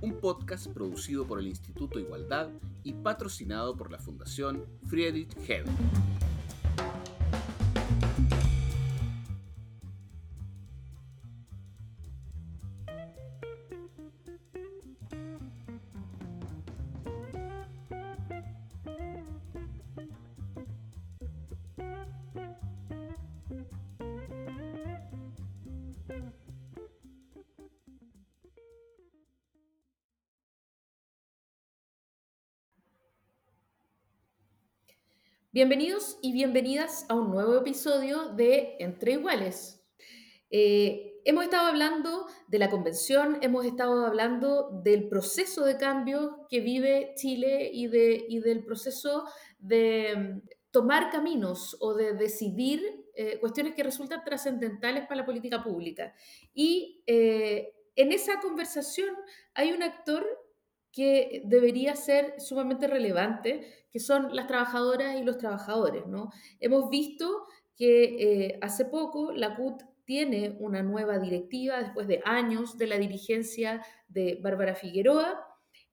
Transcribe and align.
Un 0.00 0.20
podcast 0.20 0.68
producido 0.68 1.26
por 1.26 1.40
el 1.40 1.48
Instituto 1.48 1.98
Igualdad 1.98 2.50
y 2.84 2.92
patrocinado 2.92 3.76
por 3.76 3.90
la 3.90 3.98
Fundación 3.98 4.64
Friedrich 4.86 5.36
Hebel. 5.48 5.66
Bienvenidos 35.58 36.20
y 36.22 36.32
bienvenidas 36.32 37.04
a 37.08 37.16
un 37.16 37.32
nuevo 37.32 37.56
episodio 37.56 38.28
de 38.28 38.76
Entre 38.78 39.14
Iguales. 39.14 39.84
Eh, 40.50 41.20
hemos 41.24 41.42
estado 41.42 41.66
hablando 41.66 42.28
de 42.46 42.60
la 42.60 42.70
convención, 42.70 43.38
hemos 43.42 43.66
estado 43.66 44.06
hablando 44.06 44.70
del 44.84 45.08
proceso 45.08 45.64
de 45.64 45.76
cambio 45.76 46.46
que 46.48 46.60
vive 46.60 47.12
Chile 47.16 47.72
y, 47.72 47.88
de, 47.88 48.24
y 48.28 48.38
del 48.38 48.64
proceso 48.64 49.24
de 49.58 50.14
mm, 50.16 50.48
tomar 50.70 51.10
caminos 51.10 51.76
o 51.80 51.92
de 51.92 52.12
decidir 52.12 52.80
eh, 53.16 53.40
cuestiones 53.40 53.74
que 53.74 53.82
resultan 53.82 54.22
trascendentales 54.22 55.08
para 55.08 55.22
la 55.22 55.26
política 55.26 55.64
pública. 55.64 56.14
Y 56.54 57.02
eh, 57.08 57.74
en 57.96 58.12
esa 58.12 58.38
conversación 58.38 59.12
hay 59.54 59.72
un 59.72 59.82
actor 59.82 60.24
que 60.98 61.42
debería 61.44 61.94
ser 61.94 62.34
sumamente 62.40 62.88
relevante, 62.88 63.86
que 63.92 64.00
son 64.00 64.34
las 64.34 64.48
trabajadoras 64.48 65.16
y 65.16 65.22
los 65.22 65.38
trabajadores. 65.38 66.08
¿no? 66.08 66.32
Hemos 66.58 66.90
visto 66.90 67.46
que 67.76 68.46
eh, 68.48 68.58
hace 68.62 68.84
poco 68.84 69.30
la 69.30 69.54
CUT 69.54 69.80
tiene 70.04 70.56
una 70.58 70.82
nueva 70.82 71.20
directiva 71.20 71.78
después 71.78 72.08
de 72.08 72.20
años 72.24 72.76
de 72.78 72.88
la 72.88 72.98
dirigencia 72.98 73.80
de 74.08 74.40
Bárbara 74.42 74.74
Figueroa. 74.74 75.38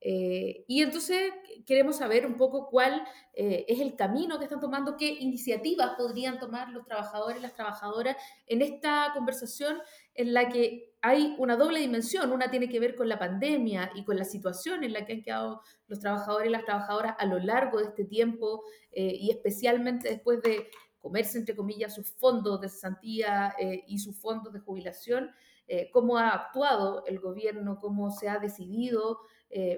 Eh, 0.01 0.65
y 0.67 0.81
entonces 0.81 1.31
queremos 1.67 1.97
saber 1.97 2.25
un 2.25 2.37
poco 2.37 2.67
cuál 2.71 3.03
eh, 3.35 3.63
es 3.67 3.79
el 3.81 3.95
camino 3.95 4.39
que 4.39 4.45
están 4.45 4.59
tomando, 4.59 4.97
qué 4.97 5.07
iniciativas 5.07 5.91
podrían 5.99 6.39
tomar 6.39 6.69
los 6.69 6.83
trabajadores 6.83 7.37
y 7.37 7.43
las 7.43 7.53
trabajadoras 7.53 8.17
en 8.47 8.63
esta 8.63 9.11
conversación 9.13 9.77
en 10.15 10.33
la 10.33 10.49
que 10.49 10.94
hay 11.05 11.35
una 11.37 11.55
doble 11.55 11.79
dimensión. 11.79 12.31
Una 12.31 12.49
tiene 12.49 12.67
que 12.67 12.79
ver 12.79 12.95
con 12.95 13.07
la 13.07 13.19
pandemia 13.19 13.91
y 13.93 14.03
con 14.03 14.17
la 14.17 14.25
situación 14.25 14.83
en 14.83 14.91
la 14.91 15.05
que 15.05 15.13
han 15.13 15.21
quedado 15.21 15.61
los 15.87 15.99
trabajadores 15.99 16.47
y 16.47 16.51
las 16.51 16.65
trabajadoras 16.65 17.15
a 17.19 17.27
lo 17.27 17.37
largo 17.37 17.77
de 17.77 17.85
este 17.85 18.05
tiempo 18.05 18.63
eh, 18.91 19.15
y 19.15 19.29
especialmente 19.29 20.09
después 20.09 20.41
de 20.41 20.67
comerse, 20.99 21.37
entre 21.37 21.55
comillas, 21.55 21.93
sus 21.93 22.11
fondos 22.13 22.59
de 22.59 22.69
cesantía 22.69 23.53
eh, 23.59 23.83
y 23.87 23.99
sus 23.99 24.19
fondos 24.19 24.51
de 24.51 24.61
jubilación, 24.61 25.29
eh, 25.67 25.91
cómo 25.93 26.17
ha 26.17 26.29
actuado 26.29 27.05
el 27.05 27.19
gobierno, 27.19 27.79
cómo 27.79 28.09
se 28.09 28.27
ha 28.27 28.39
decidido 28.39 29.19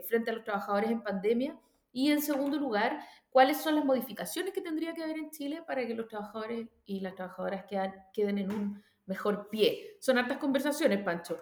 frente 0.08 0.32
a 0.32 0.34
los 0.34 0.44
trabajadores 0.44 0.90
en 0.90 1.04
pandemia. 1.04 1.60
Y 1.92 2.10
en 2.10 2.22
segundo 2.22 2.58
lugar, 2.58 3.00
cuáles 3.30 3.58
son 3.58 3.76
las 3.76 3.86
modificaciones 3.86 4.54
que 4.54 4.62
tendría 4.62 4.94
que 4.96 5.04
haber 5.04 5.18
en 5.18 5.30
Chile 5.30 5.62
para 5.68 5.86
que 5.86 5.94
los 5.94 6.08
trabajadores 6.08 6.68
y 6.86 7.02
las 7.02 7.14
trabajadoras 7.14 7.66
queden 8.12 8.40
en 8.40 8.52
un 8.52 8.84
mejor 9.08 9.50
pie. 9.50 9.98
Son 10.00 10.18
hartas 10.18 10.38
conversaciones, 10.38 11.04
Pancho. 11.04 11.38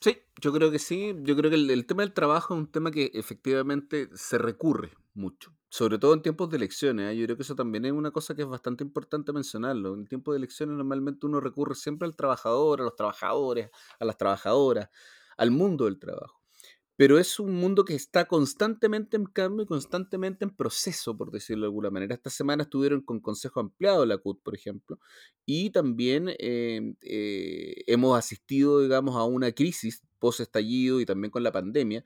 Sí, 0.00 0.18
yo 0.40 0.52
creo 0.52 0.70
que 0.70 0.78
sí. 0.78 1.14
Yo 1.22 1.36
creo 1.36 1.50
que 1.50 1.56
el, 1.56 1.86
tema 1.86 2.02
del 2.02 2.12
trabajo 2.12 2.54
es 2.54 2.60
un 2.60 2.72
tema 2.72 2.90
que 2.90 3.10
efectivamente 3.14 4.08
se 4.14 4.38
recurre 4.38 4.92
mucho, 5.14 5.54
sobre 5.68 5.98
todo 5.98 6.14
en 6.14 6.22
tiempos 6.22 6.50
de 6.50 6.56
elecciones. 6.56 7.12
¿eh? 7.12 7.16
Yo 7.16 7.26
creo 7.26 7.36
que 7.36 7.42
eso 7.44 7.54
también 7.54 7.84
es 7.84 7.92
una 7.92 8.10
cosa 8.10 8.34
que 8.34 8.42
es 8.42 8.48
bastante 8.48 8.82
importante 8.82 9.32
mencionarlo. 9.32 9.94
En 9.94 10.06
tiempos 10.06 10.32
de 10.32 10.38
elecciones 10.38 10.76
normalmente 10.76 11.26
uno 11.26 11.38
recurre 11.38 11.74
siempre 11.74 12.06
al 12.06 12.16
trabajador, 12.16 12.80
a 12.80 12.84
los 12.84 12.96
trabajadores, 12.96 13.70
a 14.00 14.04
las 14.04 14.16
trabajadoras, 14.16 14.88
al 15.36 15.50
mundo 15.50 15.84
del 15.84 15.98
trabajo 15.98 16.41
pero 17.02 17.18
es 17.18 17.40
un 17.40 17.52
mundo 17.56 17.84
que 17.84 17.96
está 17.96 18.26
constantemente 18.26 19.16
en 19.16 19.24
cambio 19.24 19.64
y 19.64 19.66
constantemente 19.66 20.44
en 20.44 20.54
proceso, 20.54 21.16
por 21.16 21.32
decirlo 21.32 21.62
de 21.62 21.66
alguna 21.66 21.90
manera. 21.90 22.14
Esta 22.14 22.30
semana 22.30 22.62
estuvieron 22.62 23.00
con 23.00 23.18
consejo 23.18 23.58
ampliado 23.58 24.06
la 24.06 24.18
CUT, 24.18 24.40
por 24.40 24.54
ejemplo, 24.54 25.00
y 25.44 25.70
también 25.70 26.28
eh, 26.38 26.94
eh, 27.00 27.74
hemos 27.88 28.16
asistido, 28.16 28.80
digamos, 28.80 29.16
a 29.16 29.24
una 29.24 29.50
crisis 29.50 30.04
post-estallido 30.20 31.00
y 31.00 31.04
también 31.04 31.32
con 31.32 31.42
la 31.42 31.50
pandemia, 31.50 32.04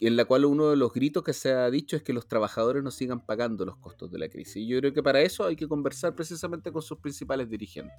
en 0.00 0.16
la 0.16 0.24
cual 0.24 0.44
uno 0.44 0.70
de 0.70 0.76
los 0.76 0.92
gritos 0.92 1.22
que 1.22 1.32
se 1.32 1.52
ha 1.52 1.70
dicho 1.70 1.96
es 1.96 2.02
que 2.02 2.12
los 2.12 2.26
trabajadores 2.26 2.82
no 2.82 2.90
sigan 2.90 3.24
pagando 3.24 3.64
los 3.64 3.76
costos 3.76 4.10
de 4.10 4.18
la 4.18 4.28
crisis. 4.28 4.56
Y 4.56 4.66
yo 4.66 4.78
creo 4.80 4.92
que 4.92 5.02
para 5.02 5.20
eso 5.20 5.44
hay 5.44 5.56
que 5.56 5.68
conversar 5.68 6.14
precisamente 6.14 6.72
con 6.72 6.82
sus 6.82 6.98
principales 6.98 7.48
dirigentes. 7.48 7.96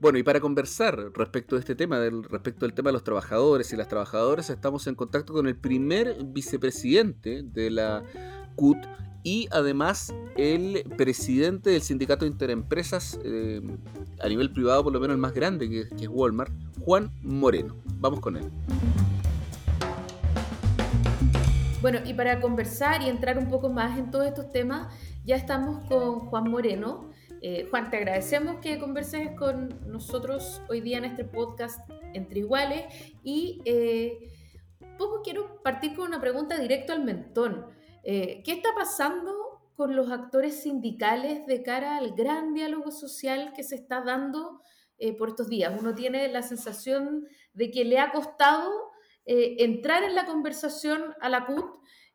Bueno, 0.00 0.18
y 0.18 0.22
para 0.22 0.40
conversar 0.40 1.12
respecto 1.14 1.56
de 1.56 1.60
este 1.60 1.74
tema, 1.74 1.98
del, 1.98 2.24
respecto 2.24 2.66
del 2.66 2.74
tema 2.74 2.90
de 2.90 2.94
los 2.94 3.04
trabajadores 3.04 3.72
y 3.72 3.76
las 3.76 3.88
trabajadoras, 3.88 4.50
estamos 4.50 4.86
en 4.86 4.94
contacto 4.94 5.32
con 5.32 5.46
el 5.46 5.56
primer 5.56 6.24
vicepresidente 6.24 7.42
de 7.42 7.70
la 7.70 8.04
CUT 8.56 8.78
y 9.22 9.48
además 9.50 10.14
el 10.36 10.84
presidente 10.96 11.70
del 11.70 11.82
sindicato 11.82 12.24
de 12.24 12.30
interempresas 12.30 13.18
eh, 13.24 13.60
a 14.20 14.28
nivel 14.28 14.50
privado, 14.50 14.84
por 14.84 14.92
lo 14.92 15.00
menos 15.00 15.14
el 15.14 15.20
más 15.20 15.34
grande, 15.34 15.68
que 15.68 15.80
es 15.80 16.08
Walmart, 16.08 16.52
Juan 16.80 17.10
Moreno. 17.22 17.76
Vamos 17.98 18.20
con 18.20 18.36
él. 18.36 18.50
Bueno, 21.80 22.00
y 22.04 22.12
para 22.12 22.42
conversar 22.42 23.00
y 23.00 23.08
entrar 23.08 23.38
un 23.38 23.48
poco 23.48 23.70
más 23.70 23.98
en 23.98 24.10
todos 24.10 24.26
estos 24.26 24.52
temas, 24.52 24.94
ya 25.24 25.36
estamos 25.36 25.82
con 25.88 26.20
Juan 26.26 26.50
Moreno. 26.50 27.10
Eh, 27.40 27.66
Juan, 27.70 27.88
te 27.88 27.96
agradecemos 27.96 28.56
que 28.60 28.78
converses 28.78 29.30
con 29.30 29.90
nosotros 29.90 30.60
hoy 30.68 30.82
día 30.82 30.98
en 30.98 31.06
este 31.06 31.24
podcast 31.24 31.88
Entre 32.12 32.40
Iguales 32.40 32.84
y 33.24 33.62
eh, 33.64 34.30
poco 34.98 35.22
quiero 35.22 35.62
partir 35.62 35.96
con 35.96 36.08
una 36.08 36.20
pregunta 36.20 36.58
directo 36.58 36.92
al 36.92 37.02
mentón. 37.02 37.64
Eh, 38.04 38.42
¿Qué 38.44 38.52
está 38.52 38.74
pasando 38.74 39.32
con 39.74 39.96
los 39.96 40.10
actores 40.10 40.62
sindicales 40.62 41.46
de 41.46 41.62
cara 41.62 41.96
al 41.96 42.14
gran 42.14 42.52
diálogo 42.52 42.90
social 42.90 43.54
que 43.56 43.62
se 43.62 43.76
está 43.76 44.02
dando 44.02 44.60
por 45.18 45.30
estos 45.30 45.48
días? 45.48 45.72
Uno 45.80 45.94
tiene 45.94 46.28
la 46.28 46.42
sensación 46.42 47.26
de 47.54 47.70
que 47.70 47.86
le 47.86 47.98
ha 47.98 48.12
costado 48.12 48.89
eh, 49.32 49.62
entrar 49.62 50.02
en 50.02 50.16
la 50.16 50.26
conversación 50.26 51.14
a 51.20 51.28
la 51.28 51.46
CUT 51.46 51.64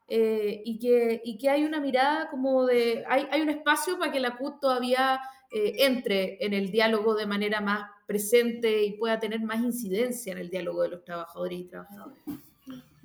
eh, 0.10 0.62
y, 0.66 0.80
que, 0.80 1.22
y, 1.24 1.38
que, 1.38 1.50
hay 1.50 1.64
una 1.64 1.80
mirada 1.80 2.30
como 2.30 2.66
de, 2.66 3.06
hay, 3.08 3.26
hay 3.32 3.40
un 3.40 3.48
espacio 3.48 3.98
para 3.98 4.12
que 4.12 4.20
la 4.20 4.36
CUT 4.36 4.60
todavía 4.60 5.22
eh, 5.50 5.86
entre 5.86 6.46
en 6.46 6.52
el 6.52 6.72
diálogo 6.72 7.16
de 7.16 7.26
manera 7.26 7.62
más 7.62 7.90
presente 8.06 8.84
y 8.84 8.98
pueda 8.98 9.18
tener 9.18 9.40
más 9.40 9.62
incidencia 9.62 10.34
en 10.34 10.40
el 10.40 10.50
diálogo 10.50 10.84
de 10.84 10.90
los 10.90 11.06
trabajadores 11.06 11.58
y 11.58 11.64
trabajadoras. 11.64 12.18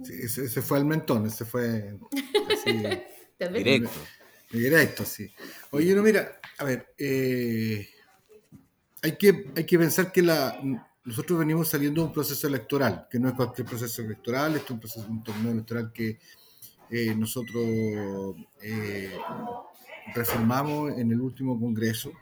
Sí, 0.03 0.15
ese, 0.25 0.61
fue 0.61 0.79
el 0.79 0.87
mentón, 0.87 1.27
ese 1.27 1.45
fue 1.45 1.97
así, 2.53 2.83
directo. 3.55 3.91
Directo, 4.51 5.05
sí. 5.05 5.33
Oye, 5.71 5.95
no, 5.95 6.03
mira, 6.03 6.41
a 6.59 6.65
ver, 6.65 6.95
hay, 6.99 7.87
que, 9.17 9.53
hay 9.55 9.65
que 9.65 9.79
pensar 9.79 10.11
que 10.11 10.23
la, 10.23 10.61
nosotros 11.05 11.39
venimos 11.39 11.69
saliendo 11.69 12.03
de 12.03 12.09
un 12.09 12.13
proceso 12.13 12.47
electoral, 12.47 13.07
que 13.11 13.19
no 13.19 13.29
es 13.29 13.35
cualquier 13.35 13.67
proceso 13.67 14.03
electoral, 14.03 14.55
este 14.55 14.67
es 14.67 14.71
un, 14.71 14.81
proceso, 14.81 15.07
un 15.09 15.23
torneo 15.23 15.53
electoral 15.53 15.93
que 15.93 16.19
eh, 16.91 17.15
nosotros 17.15 17.65
eh, 18.63 19.17
reformamos 20.15 20.93
en 20.99 21.13
el 21.13 21.21
último 21.21 21.59
Congreso, 21.59 22.13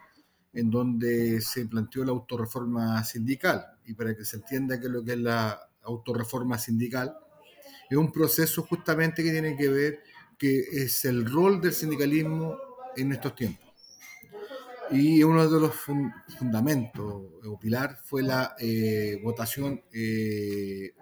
en 0.53 0.69
donde 0.69 1.41
se 1.41 1.65
planteó 1.65 2.05
la 2.05 2.11
autorreforma 2.11 3.03
sindical. 3.03 3.65
Y 3.85 3.93
para 3.93 4.15
que 4.15 4.25
se 4.25 4.37
entienda 4.37 4.79
qué 4.79 4.87
es 4.87 4.91
lo 4.91 5.03
que 5.03 5.13
es 5.13 5.19
la 5.19 5.59
autorreforma 5.83 6.57
sindical, 6.57 7.15
es 7.89 7.97
un 7.97 8.11
proceso 8.11 8.63
justamente 8.63 9.23
que 9.23 9.31
tiene 9.31 9.57
que 9.57 9.69
ver 9.69 9.99
que 10.37 10.59
es 10.59 11.03
el 11.05 11.29
rol 11.29 11.59
del 11.59 11.73
sindicalismo 11.73 12.57
en 12.95 13.11
estos 13.11 13.35
tiempos. 13.35 13.68
Y 14.91 15.21
uno 15.23 15.47
de 15.47 15.59
los 15.59 15.75
fundamentos 16.37 17.23
o 17.45 17.59
pilar 17.59 17.97
fue 18.03 18.23
la 18.23 18.55
eh, 18.59 19.19
votación 19.23 19.83
eh, 19.91 20.93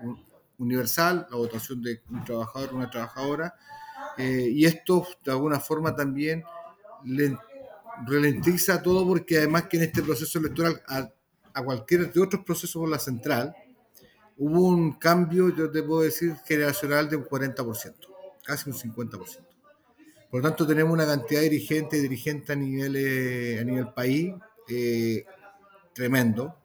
universal, 0.57 1.27
la 1.29 1.37
votación 1.37 1.81
de 1.81 2.01
un 2.09 2.23
trabajador, 2.25 2.73
una 2.73 2.89
trabajadora, 2.89 3.55
eh, 4.17 4.49
y 4.51 4.65
esto 4.65 5.07
de 5.23 5.31
alguna 5.31 5.59
forma 5.59 5.95
también 5.95 6.43
le, 7.05 7.37
ralentiza 8.05 8.81
todo 8.81 9.07
porque 9.07 9.37
además 9.37 9.63
que 9.63 9.77
en 9.77 9.83
este 9.83 10.03
proceso 10.03 10.39
electoral, 10.39 10.81
a, 10.87 11.09
a 11.53 11.63
cualquier 11.63 12.11
de 12.11 12.21
otros 12.21 12.43
procesos 12.43 12.79
por 12.79 12.89
la 12.89 12.99
central, 12.99 13.55
hubo 14.37 14.67
un 14.67 14.93
cambio, 14.93 15.49
yo 15.55 15.71
te 15.71 15.81
puedo 15.81 16.01
decir, 16.01 16.35
generacional 16.45 17.09
de 17.09 17.15
un 17.15 17.25
40%, 17.25 17.95
casi 18.43 18.69
un 18.69 18.75
50%. 18.75 19.46
Por 20.29 20.41
lo 20.41 20.49
tanto, 20.49 20.67
tenemos 20.67 20.93
una 20.93 21.05
cantidad 21.05 21.41
de 21.41 21.49
dirigentes, 21.49 22.01
dirigentes 22.01 22.49
a 22.49 22.55
nivel, 22.55 23.59
a 23.59 23.63
nivel 23.63 23.93
país 23.93 24.33
eh, 24.67 25.25
tremendo. 25.93 26.55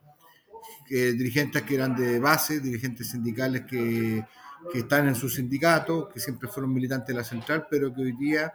Eh, 0.91 1.13
dirigentes 1.13 1.63
que 1.63 1.77
eran 1.77 1.97
de 1.97 2.19
base, 2.19 2.61
dirigentes 2.61 3.11
sindicales 3.11 3.63
que, 3.63 4.25
que, 4.71 4.81
están 4.81 5.09
en 5.09 5.15
su 5.15 5.29
sindicato, 5.29 6.09
que 6.09 6.21
siempre 6.21 6.49
fueron 6.49 6.75
militantes 6.75 7.09
de 7.09 7.15
la 7.15 7.25
central, 7.25 7.67
pero 7.71 7.95
que 7.95 8.03
hoy 8.03 8.13
día, 8.13 8.53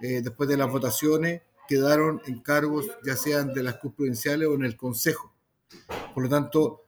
eh, 0.00 0.20
después 0.22 0.48
de 0.48 0.56
las 0.56 0.70
votaciones, 0.70 1.42
quedaron 1.66 2.20
en 2.26 2.40
cargos 2.40 2.86
ya 3.04 3.16
sean 3.16 3.52
de 3.52 3.62
las 3.62 3.76
CUS 3.76 3.94
provinciales 3.94 4.46
o 4.46 4.54
en 4.54 4.64
el 4.64 4.76
Consejo. 4.76 5.32
Por 6.14 6.22
lo 6.22 6.28
tanto, 6.28 6.84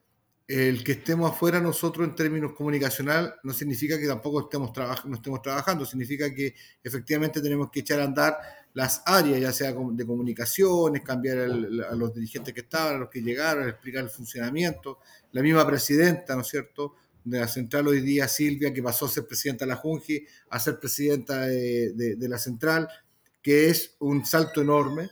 el 0.48 0.82
que 0.84 0.92
estemos 0.92 1.30
afuera 1.30 1.60
nosotros 1.60 2.06
en 2.06 2.14
términos 2.14 2.52
comunicacional 2.52 3.34
no 3.42 3.52
significa 3.52 3.98
que 3.98 4.06
tampoco 4.06 4.40
estemos 4.40 4.70
no 5.04 5.14
estemos 5.14 5.40
trabajando, 5.40 5.86
significa 5.86 6.34
que 6.34 6.54
efectivamente 6.82 7.40
tenemos 7.40 7.70
que 7.70 7.80
echar 7.80 8.00
a 8.00 8.04
andar 8.04 8.36
las 8.74 9.02
áreas, 9.04 9.40
ya 9.40 9.52
sea 9.52 9.72
de 9.72 10.06
comunicaciones, 10.06 11.02
cambiar 11.02 11.38
a 11.38 11.94
los 11.94 12.14
dirigentes 12.14 12.54
que 12.54 12.60
estaban, 12.60 12.96
a 12.96 12.98
los 12.98 13.10
que 13.10 13.20
llegaron, 13.20 13.68
explicar 13.68 14.02
el 14.02 14.10
funcionamiento. 14.10 14.98
La 15.32 15.42
misma 15.42 15.66
presidenta, 15.66 16.34
¿no 16.34 16.42
es 16.42 16.48
cierto?, 16.48 16.94
de 17.24 17.38
la 17.38 17.48
central 17.48 17.86
hoy 17.86 18.00
día, 18.00 18.26
Silvia, 18.26 18.72
que 18.72 18.82
pasó 18.82 19.06
a 19.06 19.08
ser 19.08 19.26
presidenta 19.26 19.64
de 19.64 19.70
la 19.70 19.76
Junji, 19.76 20.26
a 20.50 20.58
ser 20.58 20.78
presidenta 20.80 21.42
de, 21.46 21.92
de, 21.92 22.28
la 22.28 22.38
central, 22.38 22.88
que 23.40 23.68
es 23.68 23.94
un 24.00 24.26
salto 24.26 24.60
enorme. 24.60 25.08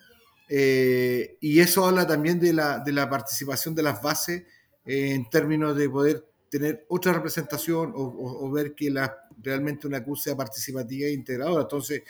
Eh, 0.48 1.36
y 1.40 1.60
eso 1.60 1.86
habla 1.86 2.06
también 2.06 2.40
de 2.40 2.52
la, 2.52 2.80
de 2.80 2.92
la 2.92 3.08
participación 3.08 3.74
de 3.74 3.84
las 3.84 4.02
bases 4.02 4.42
en 4.84 5.28
términos 5.28 5.76
de 5.76 5.88
poder 5.88 6.26
tener 6.50 6.84
otra 6.88 7.12
representación 7.12 7.92
o, 7.94 8.50
ver 8.50 8.74
que 8.74 8.90
la, 8.90 9.16
realmente 9.40 9.86
una 9.86 10.02
CUS 10.02 10.24
sea 10.24 10.36
participativa 10.36 11.06
e 11.06 11.12
integradora. 11.12 11.62
Entonces, 11.62 12.02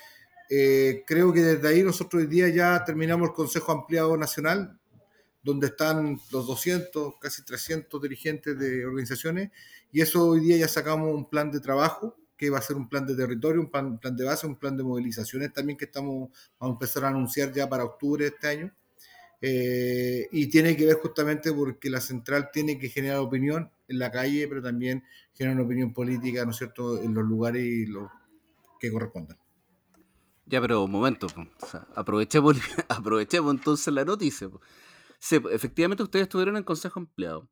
eh, 0.49 1.05
creo 1.07 1.33
que 1.33 1.43
desde 1.43 1.69
ahí 1.69 1.83
nosotros 1.83 2.23
hoy 2.23 2.29
día 2.29 2.49
ya 2.49 2.83
terminamos 2.85 3.29
el 3.29 3.35
Consejo 3.35 3.71
Ampliado 3.71 4.17
Nacional, 4.17 4.79
donde 5.43 5.69
están 5.69 6.19
los 6.33 6.47
200, 6.47 7.15
casi 7.21 7.45
300 7.45 8.01
dirigentes 8.01 8.59
de 8.59 8.85
organizaciones, 8.85 9.51
y 9.93 10.01
eso 10.01 10.27
hoy 10.27 10.41
día 10.41 10.57
ya 10.57 10.69
sacamos 10.69 11.15
un 11.15 11.29
plan 11.29 11.51
de 11.51 11.61
trabajo, 11.61 12.17
que 12.37 12.49
va 12.49 12.59
a 12.59 12.63
ser 12.63 12.77
un 12.77 12.89
plan 12.89 13.07
de 13.07 13.15
territorio, 13.15 13.61
un 13.61 13.71
plan, 13.71 13.99
plan 13.99 14.17
de 14.17 14.25
base, 14.25 14.47
un 14.47 14.57
plan 14.57 14.75
de 14.75 14.83
movilizaciones 14.83 15.53
también 15.53 15.77
que 15.77 15.85
estamos, 15.85 16.31
vamos 16.59 16.73
a 16.73 16.77
empezar 16.77 17.05
a 17.05 17.09
anunciar 17.09 17.53
ya 17.53 17.69
para 17.69 17.85
octubre 17.85 18.25
de 18.25 18.31
este 18.31 18.49
año 18.49 18.75
eh, 19.43 20.29
y 20.33 20.49
tiene 20.49 20.77
que 20.77 20.87
ver 20.87 20.97
justamente 20.97 21.53
porque 21.53 21.89
la 21.89 22.01
central 22.01 22.51
tiene 22.53 22.79
que 22.79 22.89
generar 22.89 23.19
opinión 23.19 23.71
en 23.89 23.99
la 23.99 24.11
calle, 24.11 24.47
pero 24.49 24.63
también 24.63 25.05
generar 25.35 25.57
una 25.57 25.67
opinión 25.67 25.93
política, 25.93 26.45
¿no 26.45 26.51
es 26.51 26.59
cierto?, 26.59 27.03
en 27.03 27.15
los 27.15 27.25
lugares 27.25 27.65
y 27.65 27.87
los 27.87 28.11
que 28.79 28.91
correspondan. 28.91 29.39
Ya, 30.47 30.61
pero 30.61 30.85
un 30.85 30.91
momento, 30.91 31.29
aprovechemos, 31.95 32.57
aprovechemos 32.89 33.55
entonces 33.55 33.95
la 33.95 34.05
noticia. 34.05 34.51
Sí, 35.19 35.41
efectivamente 35.51 36.03
ustedes 36.03 36.25
estuvieron 36.25 36.57
en 36.57 36.65
Consejo 36.65 36.99
Empleado. 36.99 37.49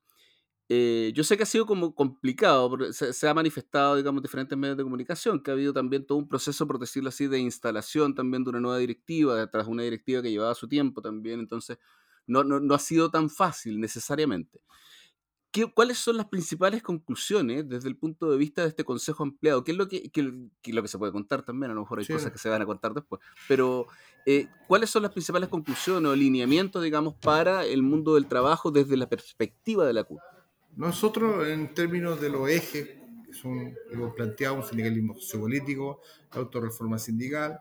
Eh, 0.70 1.12
yo 1.14 1.24
sé 1.24 1.36
que 1.36 1.44
ha 1.44 1.46
sido 1.46 1.64
como 1.64 1.94
complicado, 1.94 2.68
porque 2.68 2.92
se, 2.92 3.28
ha 3.28 3.32
manifestado, 3.32 3.96
digamos, 3.96 4.22
diferentes 4.22 4.56
medios 4.56 4.76
de 4.76 4.82
comunicación, 4.82 5.42
que 5.42 5.50
ha 5.50 5.54
habido 5.54 5.72
también 5.72 6.06
todo 6.06 6.18
un 6.18 6.28
proceso, 6.28 6.66
por 6.66 6.78
decirlo 6.78 7.08
así, 7.08 7.26
de 7.26 7.38
instalación 7.38 8.14
también 8.14 8.44
de 8.44 8.50
una 8.50 8.60
nueva 8.60 8.78
directiva, 8.78 9.46
tras 9.50 9.66
una 9.66 9.82
directiva 9.82 10.20
que 10.20 10.30
llevaba 10.30 10.54
su 10.54 10.68
tiempo 10.68 11.00
también, 11.00 11.40
entonces 11.40 11.78
no, 12.26 12.44
no, 12.44 12.60
no 12.60 12.74
ha 12.74 12.78
sido 12.78 13.10
tan 13.10 13.30
fácil 13.30 13.80
necesariamente. 13.80 14.60
¿Qué, 15.50 15.64
¿Cuáles 15.72 15.96
son 15.96 16.18
las 16.18 16.26
principales 16.26 16.82
conclusiones 16.82 17.66
desde 17.66 17.88
el 17.88 17.96
punto 17.96 18.30
de 18.30 18.36
vista 18.36 18.60
de 18.60 18.68
este 18.68 18.84
consejo 18.84 19.22
ampliado? 19.22 19.64
¿Qué 19.64 19.72
es 19.72 19.78
lo 19.78 19.88
que, 19.88 20.10
lo 20.66 20.82
que 20.82 20.88
se 20.88 20.98
puede 20.98 21.10
contar 21.10 21.42
también? 21.42 21.70
A 21.70 21.74
lo 21.74 21.80
mejor 21.80 22.00
hay 22.00 22.06
cosas 22.06 22.30
que 22.30 22.36
se 22.36 22.50
van 22.50 22.60
a 22.60 22.66
contar 22.66 22.92
después. 22.92 23.22
Pero, 23.48 23.86
eh, 24.26 24.48
¿cuáles 24.66 24.90
son 24.90 25.04
las 25.04 25.12
principales 25.12 25.48
conclusiones 25.48 26.10
o 26.10 26.12
alineamientos, 26.12 26.82
digamos, 26.82 27.14
para 27.14 27.64
el 27.64 27.82
mundo 27.82 28.16
del 28.16 28.26
trabajo 28.26 28.70
desde 28.70 28.98
la 28.98 29.08
perspectiva 29.08 29.86
de 29.86 29.94
la 29.94 30.04
CUT? 30.04 30.20
Nosotros, 30.78 31.48
en 31.48 31.74
términos 31.74 32.20
de 32.20 32.30
los 32.30 32.48
ejes, 32.48 32.88
que 33.26 33.32
son, 33.32 33.74
hemos 33.90 34.14
planteado 34.14 34.54
un 34.54 34.62
sindicalismo 34.62 35.12
sociopolítico, 35.14 36.00
autorreforma 36.30 37.00
sindical, 37.00 37.58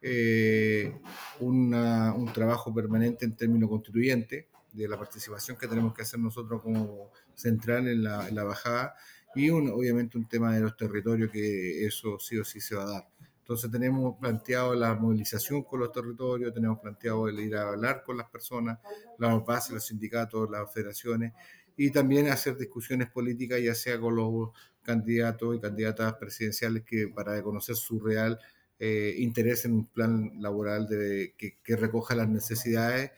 eh, 0.00 0.96
un 1.40 2.30
trabajo 2.32 2.72
permanente 2.72 3.24
en 3.24 3.34
términos 3.34 3.68
constituyentes, 3.68 4.46
de 4.72 4.88
la 4.88 4.96
participación 4.96 5.56
que 5.56 5.66
tenemos 5.66 5.92
que 5.92 6.02
hacer 6.02 6.20
nosotros 6.20 6.62
como 6.62 7.10
central 7.34 7.88
en 7.88 8.04
la, 8.04 8.28
en 8.28 8.36
la 8.36 8.44
bajada, 8.44 8.94
y 9.34 9.50
un, 9.50 9.68
obviamente 9.68 10.16
un 10.16 10.28
tema 10.28 10.54
de 10.54 10.60
los 10.60 10.76
territorios 10.76 11.32
que 11.32 11.84
eso 11.84 12.20
sí 12.20 12.38
o 12.38 12.44
sí 12.44 12.60
se 12.60 12.76
va 12.76 12.84
a 12.84 12.90
dar. 12.90 13.08
Entonces 13.40 13.72
tenemos 13.72 14.16
planteado 14.20 14.72
la 14.76 14.94
movilización 14.94 15.64
con 15.64 15.80
los 15.80 15.90
territorios, 15.90 16.54
tenemos 16.54 16.78
planteado 16.78 17.28
el 17.28 17.40
ir 17.40 17.56
a 17.56 17.70
hablar 17.70 18.04
con 18.04 18.16
las 18.16 18.30
personas, 18.30 18.78
las 19.18 19.44
bases, 19.44 19.72
los 19.72 19.84
sindicatos, 19.84 20.48
las 20.48 20.72
federaciones, 20.72 21.32
y 21.76 21.90
también 21.90 22.28
hacer 22.28 22.56
discusiones 22.56 23.10
políticas, 23.10 23.60
ya 23.62 23.74
sea 23.74 23.98
con 24.00 24.16
los 24.16 24.50
candidatos 24.82 25.56
y 25.56 25.60
candidatas 25.60 26.14
presidenciales, 26.14 26.82
que 26.84 27.08
para 27.08 27.42
conocer 27.42 27.76
su 27.76 28.00
real 28.00 28.38
eh, 28.78 29.14
interés 29.18 29.64
en 29.64 29.74
un 29.74 29.86
plan 29.86 30.32
laboral 30.40 30.88
que, 30.88 31.58
que, 31.62 31.76
recoja 31.76 32.14
las 32.14 32.28
necesidades 32.28 33.12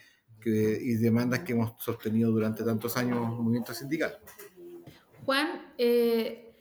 y 0.44 0.94
demandas 0.96 1.40
que 1.40 1.52
hemos 1.52 1.82
sostenido 1.82 2.30
durante 2.30 2.62
tantos 2.64 2.98
años 2.98 3.16
en 3.16 3.30
movimiento 3.30 3.72
sindical. 3.72 4.18
Juan, 5.24 5.72
eh, 5.78 6.54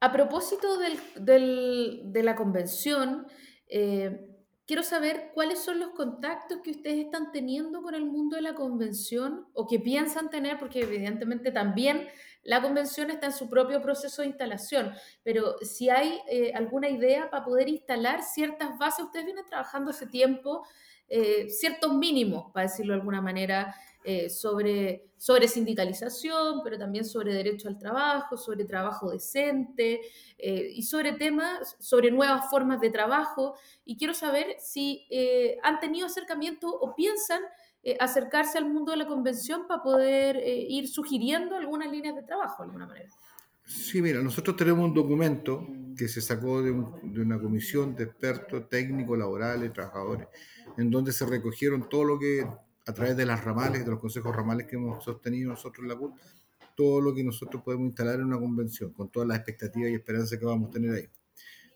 a 0.00 0.12
propósito 0.12 0.78
de 0.78 2.22
la 2.22 2.36
convención, 2.36 3.26
eh, 3.68 4.27
quiero 4.68 4.82
saber 4.82 5.30
cuáles 5.32 5.60
son 5.60 5.80
los 5.80 5.92
contactos 5.92 6.58
que 6.62 6.72
ustedes 6.72 7.06
están 7.06 7.32
teniendo 7.32 7.80
con 7.80 7.94
el 7.94 8.04
mundo 8.04 8.36
de 8.36 8.42
la 8.42 8.54
convención 8.54 9.46
o 9.54 9.66
que 9.66 9.80
piensan 9.80 10.28
tener, 10.28 10.58
porque 10.58 10.82
evidentemente 10.82 11.50
también 11.50 12.06
la 12.42 12.60
convención 12.60 13.10
está 13.10 13.26
en 13.26 13.32
su 13.32 13.48
propio 13.48 13.80
proceso 13.80 14.20
de 14.20 14.28
instalación, 14.28 14.92
pero 15.24 15.56
si 15.62 15.88
hay 15.88 16.20
eh, 16.28 16.52
alguna 16.54 16.90
idea 16.90 17.30
para 17.30 17.44
poder 17.44 17.68
instalar 17.70 18.22
ciertas 18.22 18.76
bases, 18.78 19.06
ustedes 19.06 19.24
vienen 19.24 19.46
trabajando 19.46 19.90
hace 19.90 20.06
tiempo, 20.06 20.66
eh, 21.08 21.48
ciertos 21.48 21.94
mínimos, 21.94 22.52
para 22.52 22.68
decirlo 22.68 22.92
de 22.92 23.00
alguna 23.00 23.22
manera, 23.22 23.74
eh, 24.10 24.30
sobre, 24.30 25.12
sobre 25.18 25.48
sindicalización, 25.48 26.62
pero 26.64 26.78
también 26.78 27.04
sobre 27.04 27.34
derecho 27.34 27.68
al 27.68 27.78
trabajo, 27.78 28.38
sobre 28.38 28.64
trabajo 28.64 29.10
decente 29.10 30.00
eh, 30.38 30.72
y 30.74 30.82
sobre 30.84 31.12
temas, 31.12 31.76
sobre 31.78 32.10
nuevas 32.10 32.48
formas 32.48 32.80
de 32.80 32.88
trabajo. 32.88 33.58
Y 33.84 33.98
quiero 33.98 34.14
saber 34.14 34.56
si 34.60 35.06
eh, 35.10 35.58
han 35.62 35.78
tenido 35.78 36.06
acercamiento 36.06 36.70
o 36.70 36.94
piensan 36.94 37.42
acercarse 38.00 38.56
al 38.56 38.64
mundo 38.64 38.92
de 38.92 38.98
la 38.98 39.06
convención 39.06 39.66
para 39.66 39.82
poder 39.82 40.42
ir 40.46 40.88
sugiriendo 40.88 41.56
algunas 41.56 41.90
líneas 41.90 42.16
de 42.16 42.22
trabajo 42.22 42.62
de 42.62 42.66
alguna 42.66 42.86
manera. 42.86 43.10
Sí, 43.64 44.02
mira, 44.02 44.20
nosotros 44.20 44.56
tenemos 44.56 44.86
un 44.86 44.94
documento 44.94 45.66
que 45.96 46.08
se 46.08 46.20
sacó 46.20 46.60
de, 46.62 46.72
de, 47.02 47.20
una 47.20 47.40
comisión 47.40 47.94
de 47.94 48.04
expertos 48.04 48.68
técnicos, 48.68 49.18
laborales, 49.18 49.72
trabajadores, 49.72 50.28
en 50.76 50.90
donde 50.90 51.12
se 51.12 51.24
recogieron 51.24 51.88
todo 51.88 52.04
lo 52.04 52.18
que 52.18 52.44
a 52.88 52.94
través 52.94 53.16
de 53.18 53.26
las 53.26 53.44
ramales, 53.44 53.84
de 53.84 53.90
los 53.90 54.00
consejos 54.00 54.34
ramales 54.34 54.66
que 54.66 54.76
hemos 54.76 55.04
sostenido 55.04 55.50
nosotros 55.50 55.84
en 55.84 55.88
la 55.88 55.96
CUT, 55.96 56.14
todo 56.74 57.02
lo 57.02 57.14
que 57.14 57.22
nosotros 57.22 57.62
podemos 57.62 57.88
instalar 57.88 58.14
en 58.14 58.24
una 58.24 58.38
convención, 58.38 58.92
con 58.94 59.10
todas 59.10 59.28
las 59.28 59.36
expectativas 59.36 59.90
y 59.90 59.94
esperanzas 59.94 60.38
que 60.38 60.46
vamos 60.46 60.70
a 60.70 60.72
tener 60.72 60.94
ahí. 60.94 61.08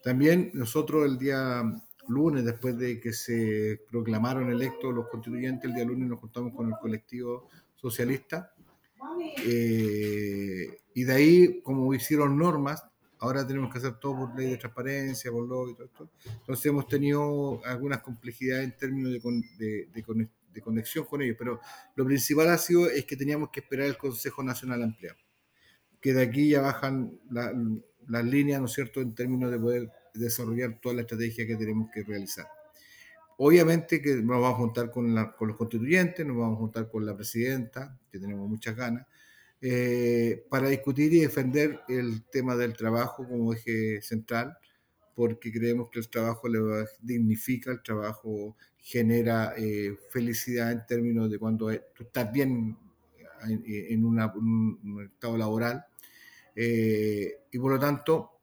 También 0.03 0.51
nosotros 0.55 1.05
el 1.05 1.19
día 1.19 1.63
lunes, 2.09 2.47
después 2.47 2.79
de 2.79 2.99
que 2.99 3.13
se 3.13 3.83
proclamaron 3.91 4.51
electos 4.51 4.95
los 4.95 5.09
constituyentes, 5.09 5.69
el 5.69 5.75
día 5.75 5.85
lunes 5.85 6.09
nos 6.09 6.19
juntamos 6.19 6.55
con 6.55 6.69
el 6.69 6.79
colectivo 6.81 7.49
socialista. 7.75 8.55
Eh, 9.45 10.81
y 10.95 11.05
de 11.05 11.13
ahí, 11.13 11.61
como 11.63 11.93
hicieron 11.93 12.39
normas, 12.39 12.85
ahora 13.19 13.47
tenemos 13.47 13.71
que 13.71 13.79
hacer 13.79 13.99
todo 14.01 14.17
por 14.17 14.39
ley 14.39 14.51
de 14.51 14.57
transparencia, 14.57 15.31
por 15.31 15.47
lo 15.47 15.69
y 15.69 15.75
todo 15.75 15.85
esto. 15.85 16.09
Entonces 16.25 16.67
hemos 16.67 16.89
tenido 16.89 17.61
algunas 17.67 18.01
complejidades 18.01 18.65
en 18.65 18.77
términos 18.79 19.13
de, 19.13 19.21
de, 19.59 19.89
de, 19.93 20.03
de 20.53 20.61
conexión 20.61 21.05
con 21.05 21.23
ellos, 21.23 21.37
pero 21.39 21.61
lo 21.95 22.05
principal 22.05 22.49
ha 22.51 22.59
sido 22.59 22.89
es 22.89 23.05
que 23.05 23.17
teníamos 23.17 23.51
que 23.51 23.61
esperar 23.61 23.87
el 23.87 23.97
Consejo 23.97 24.43
Nacional 24.43 24.83
Ampliado, 24.83 25.19
que 26.01 26.13
de 26.13 26.23
aquí 26.23 26.51
ya 26.51 26.61
bajan 26.61 27.19
las 27.31 28.25
líneas, 28.25 28.61
¿no 28.61 28.67
es 28.67 28.73
cierto?, 28.73 29.01
en 29.01 29.15
términos 29.15 29.51
de 29.51 29.59
poder 29.59 29.91
desarrollar 30.15 30.79
toda 30.81 30.97
la 30.97 31.03
estrategia 31.03 31.47
que 31.47 31.57
tenemos 31.57 31.91
que 31.93 32.03
realizar. 32.03 32.47
Obviamente 33.39 34.01
que 34.01 34.17
nos 34.17 34.41
vamos 34.41 34.53
a 34.53 34.57
juntar 34.57 34.91
con, 34.91 35.15
los 35.15 35.57
constituyentes, 35.57 36.25
nos 36.25 36.37
vamos 36.37 36.57
a 36.57 36.61
juntar 36.61 36.89
con 36.89 37.05
la 37.05 37.17
presidenta, 37.17 37.99
que 38.11 38.19
tenemos 38.19 38.49
muchas 38.49 38.77
ganas, 38.77 39.07
eh, 39.61 40.45
para 40.51 40.69
discutir 40.69 41.13
y 41.13 41.21
defender 41.21 41.81
el 41.89 42.25
tema 42.31 42.57
del 42.57 42.75
trabajo 42.75 43.27
como 43.27 43.53
eje 43.53 44.03
central, 44.03 44.59
porque 45.15 45.53
creemos 45.53 45.89
que 45.91 45.99
el 45.99 46.09
trabajo 46.09 46.49
le 46.49 46.61
dignifica, 47.01 47.71
el 47.71 47.83
trabajo 47.83 48.57
genera 48.79 49.55
eh, 49.57 49.97
felicidad 50.11 50.73
en 50.73 50.87
términos 50.87 51.31
de 51.31 51.39
cuando 51.39 51.71
tú 51.95 52.05
estás 52.05 52.33
bien 52.33 52.77
en, 53.49 54.05
un 54.05 55.03
estado 55.05 55.37
laboral. 55.37 55.85
Eh, 56.55 57.45
y 57.51 57.59
por 57.59 57.73
lo 57.73 57.79
tanto, 57.79 58.41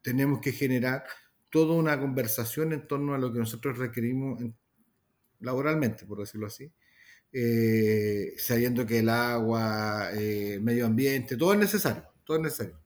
tenemos 0.00 0.40
que 0.40 0.52
generar 0.52 1.04
toda 1.50 1.74
una 1.74 1.98
conversación 2.00 2.72
en 2.72 2.86
torno 2.86 3.14
a 3.14 3.18
lo 3.18 3.32
que 3.32 3.38
nosotros 3.38 3.78
requerimos 3.78 4.42
laboralmente, 5.40 6.06
por 6.06 6.18
decirlo 6.20 6.46
así, 6.46 6.72
eh, 7.32 8.34
sabiendo 8.38 8.86
que 8.86 9.00
el 9.00 9.08
agua, 9.08 10.10
el 10.12 10.62
medio 10.62 10.86
ambiente, 10.86 11.36
todo 11.36 11.52
es 11.52 11.58
necesario, 11.58 12.04
todo 12.24 12.38
es 12.38 12.42
necesario. 12.44 12.78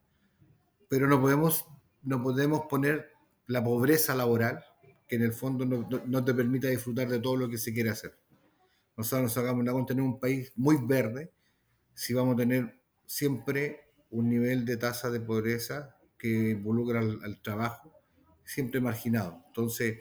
Pero 0.89 1.07
no 1.07 1.21
podemos 1.21 1.65
no 2.07 2.23
podemos 2.23 2.63
poner 2.71 3.11
la 3.49 3.63
pobreza 3.63 4.15
laboral, 4.15 4.65
que 5.07 5.17
en 5.17 5.23
el 5.23 5.33
fondo 5.33 5.67
no, 5.67 6.25
te 6.25 6.35
permita 6.35 6.69
disfrutar 6.69 7.09
de 7.09 7.19
todo 7.19 7.37
lo 7.37 7.49
que 7.49 7.59
se 7.59 7.75
quiere 7.75 7.91
hacer. 7.91 8.17
Nosotros 8.97 9.25
nos 9.25 9.37
hagamos 9.37 9.63
una 9.63 9.87
tener 9.87 10.03
un 10.03 10.19
país 10.19 10.53
muy 10.57 10.79
verde 10.81 11.33
si 11.95 12.15
vamos 12.15 12.35
a 12.35 12.39
tener 12.39 12.81
siempre 13.05 13.91
un 14.11 14.29
nivel 14.29 14.65
de 14.65 14.77
tasa 14.77 15.11
de 15.11 15.21
pobreza 15.21 15.97
que 16.17 16.51
involucra 16.51 17.01
al, 17.01 17.43
trabajo, 17.43 17.93
siempre 18.45 18.81
marginado. 18.81 19.43
Entonces, 19.49 19.99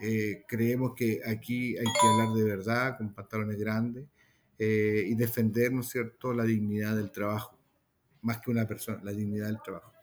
eh, 0.00 0.44
creemos 0.48 0.94
que 0.94 1.20
aquí 1.26 1.76
hay 1.76 1.84
que 1.84 2.06
hablar 2.08 2.34
de 2.36 2.44
verdad, 2.44 2.96
con 2.96 3.14
pantalones 3.14 3.58
grandes, 3.58 4.06
eh, 4.58 5.04
y 5.06 5.14
defender, 5.14 5.72
¿no 5.72 5.80
es 5.80 5.88
cierto?, 5.88 6.32
la 6.32 6.44
dignidad 6.44 6.96
del 6.96 7.10
trabajo, 7.10 7.58
más 8.22 8.40
que 8.40 8.50
una 8.50 8.66
persona, 8.66 9.00
la 9.02 9.12
dignidad 9.12 9.46
del 9.46 9.62
trabajo. 9.62 9.93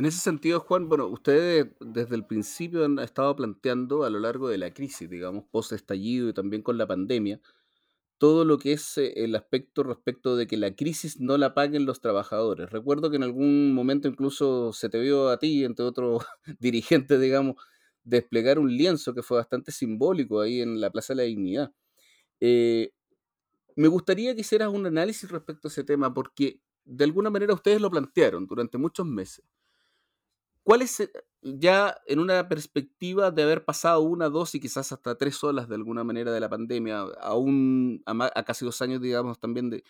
En 0.00 0.06
ese 0.06 0.18
sentido, 0.18 0.60
Juan, 0.60 0.88
bueno, 0.88 1.08
ustedes 1.08 1.66
desde 1.78 2.16
el 2.16 2.24
principio 2.24 2.86
han 2.86 2.98
estado 3.00 3.36
planteando 3.36 4.04
a 4.04 4.08
lo 4.08 4.18
largo 4.18 4.48
de 4.48 4.56
la 4.56 4.72
crisis, 4.72 5.10
digamos, 5.10 5.44
post-estallido 5.50 6.30
y 6.30 6.32
también 6.32 6.62
con 6.62 6.78
la 6.78 6.86
pandemia, 6.86 7.38
todo 8.16 8.46
lo 8.46 8.56
que 8.58 8.72
es 8.72 8.96
eh, 8.96 9.12
el 9.16 9.34
aspecto 9.36 9.82
respecto 9.82 10.36
de 10.36 10.46
que 10.46 10.56
la 10.56 10.74
crisis 10.74 11.20
no 11.20 11.36
la 11.36 11.52
paguen 11.52 11.84
los 11.84 12.00
trabajadores. 12.00 12.70
Recuerdo 12.70 13.10
que 13.10 13.16
en 13.16 13.24
algún 13.24 13.74
momento 13.74 14.08
incluso 14.08 14.72
se 14.72 14.88
te 14.88 14.98
vio 14.98 15.28
a 15.28 15.38
ti, 15.38 15.64
entre 15.64 15.84
otros 15.84 16.24
dirigentes, 16.60 17.20
digamos, 17.20 17.56
desplegar 18.02 18.58
un 18.58 18.74
lienzo 18.74 19.12
que 19.14 19.22
fue 19.22 19.36
bastante 19.36 19.70
simbólico 19.70 20.40
ahí 20.40 20.62
en 20.62 20.80
la 20.80 20.88
Plaza 20.88 21.12
de 21.12 21.18
la 21.18 21.22
Dignidad. 21.24 21.74
Eh, 22.40 22.92
me 23.76 23.88
gustaría 23.88 24.34
que 24.34 24.40
hicieras 24.40 24.70
un 24.70 24.86
análisis 24.86 25.30
respecto 25.30 25.68
a 25.68 25.70
ese 25.70 25.84
tema, 25.84 26.14
porque 26.14 26.62
de 26.86 27.04
alguna 27.04 27.28
manera 27.28 27.52
ustedes 27.52 27.82
lo 27.82 27.90
plantearon 27.90 28.46
durante 28.46 28.78
muchos 28.78 29.04
meses. 29.06 29.44
¿Cuál 30.70 30.82
es, 30.82 31.00
eh, 31.00 31.10
ya 31.42 31.96
en 32.06 32.20
una 32.20 32.48
perspectiva 32.48 33.32
de 33.32 33.42
haber 33.42 33.64
pasado 33.64 34.02
una, 34.02 34.28
dos 34.28 34.54
y 34.54 34.60
quizás 34.60 34.92
hasta 34.92 35.16
tres 35.16 35.42
olas 35.42 35.68
de 35.68 35.74
alguna 35.74 36.04
manera 36.04 36.30
de 36.30 36.38
la 36.38 36.48
pandemia, 36.48 37.00
aún 37.20 38.00
a, 38.06 38.30
a 38.32 38.44
casi 38.44 38.64
dos 38.64 38.80
años, 38.80 39.00
digamos, 39.02 39.40
también 39.40 39.68
de 39.68 39.82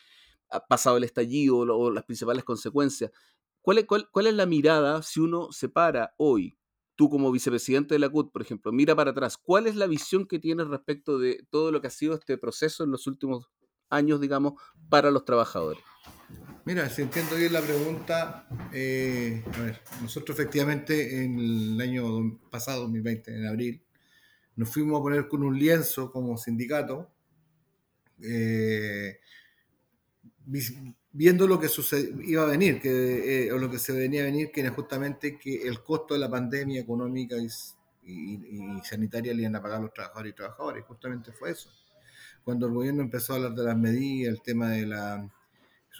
ha 0.49 0.67
pasado 0.67 0.97
el 0.97 1.05
estallido 1.05 1.59
o, 1.59 1.91
las 1.91 2.05
principales 2.05 2.45
consecuencias? 2.45 3.11
¿Cuál 3.61 3.87
cuál, 3.87 4.09
¿Cuál 4.11 4.29
es 4.29 4.33
la 4.33 4.47
mirada 4.47 5.03
si 5.03 5.21
uno 5.21 5.53
se 5.53 5.69
para 5.69 6.15
hoy, 6.17 6.57
tú 6.97 7.11
como 7.11 7.31
vicepresidente 7.31 7.95
de 7.95 7.99
la 7.99 8.09
CUT, 8.09 8.33
por 8.33 8.41
ejemplo, 8.41 8.73
mira 8.73 8.97
para 8.97 9.11
atrás, 9.11 9.37
¿cuál 9.37 9.67
es 9.67 9.77
la 9.77 9.87
visión 9.87 10.27
que 10.27 10.39
tienes 10.39 10.69
respecto 10.69 11.19
de 11.19 11.47
todo 11.51 11.73
lo 11.73 11.83
que 11.83 11.89
ha 11.89 11.91
sido 11.91 12.15
este 12.15 12.39
proceso 12.39 12.85
en 12.85 12.91
los 12.91 13.07
últimos 13.07 13.51
años, 13.91 14.19
digamos, 14.19 14.55
para 14.89 15.11
los 15.11 15.27
trabajadores? 15.27 15.85
Mira, 16.67 16.91
si 16.91 17.01
entiendo 17.03 17.37
bien 17.37 17.55
la 17.55 17.63
pregunta, 17.63 18.47
eh, 18.73 19.43
a 19.55 19.63
ver, 19.63 19.81
nosotros 20.03 20.39
efectivamente 20.39 21.25
en 21.25 21.39
el 21.39 21.81
año 21.81 22.39
pasado, 22.51 22.83
2020, 22.83 23.35
en 23.35 23.47
abril, 23.47 23.83
nos 24.57 24.71
fuimos 24.71 25.01
a 25.01 25.03
poner 25.03 25.27
con 25.27 25.43
un 25.43 25.59
lienzo 25.59 26.13
como 26.13 26.37
sindicato, 26.37 27.11
eh, 28.23 29.21
viendo 31.13 31.47
lo 31.47 31.59
que 31.59 31.69
iba 32.25 32.43
a 32.43 32.47
venir, 32.47 32.79
que, 32.81 33.47
eh, 33.47 33.53
o 33.53 33.59
lo 33.59 33.71
que 33.71 33.79
se 33.79 33.95
venía 33.95 34.21
a 34.21 34.27
venir, 34.27 34.51
que 34.53 34.61
era 34.61 34.71
justamente 34.71 35.39
que 35.39 35.63
el 35.67 35.83
costo 35.83 36.13
de 36.13 36.21
la 36.21 36.31
pandemia 36.31 36.81
económica 36.81 37.37
y, 37.39 37.49
sanitaria 38.83 39.33
le 39.33 39.43
iban 39.43 39.57
a 39.57 39.63
pagar 39.63 39.81
los 39.81 39.95
trabajadores 39.95 40.33
y 40.33 40.37
trabajadoras, 40.37 40.85
justamente 40.85 41.33
fue 41.33 41.53
eso. 41.53 41.71
Cuando 42.45 42.67
el 42.67 42.75
gobierno 42.75 43.03
empezó 43.03 43.33
a 43.33 43.37
hablar 43.37 43.55
de 43.55 43.65
las 43.65 43.77
medidas, 43.79 44.35
el 44.35 44.43
tema 44.43 44.71
de 44.71 44.87
la 44.87 45.31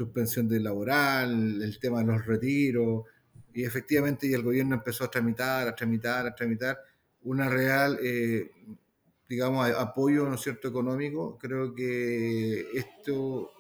suspensión 0.01 0.49
de 0.49 0.61
laboral, 0.61 1.61
el 1.61 1.79
tema 1.79 1.99
de 1.99 2.07
los 2.07 2.25
retiros, 2.25 3.05
y 3.53 3.65
efectivamente 3.65 4.27
y 4.27 4.33
el 4.33 4.43
gobierno 4.43 4.77
empezó 4.77 5.05
a 5.05 5.11
tramitar, 5.11 5.69
a 5.69 5.75
tramitar, 5.75 6.27
a 6.27 6.35
tramitar 6.35 6.79
una 7.23 7.51
real, 7.51 7.99
eh, 8.03 8.51
digamos, 9.29 9.71
apoyo 9.73 10.27
¿no 10.27 10.39
cierto? 10.39 10.69
económico. 10.69 11.37
Creo 11.39 11.75
que 11.75 12.67
esto 12.73 13.53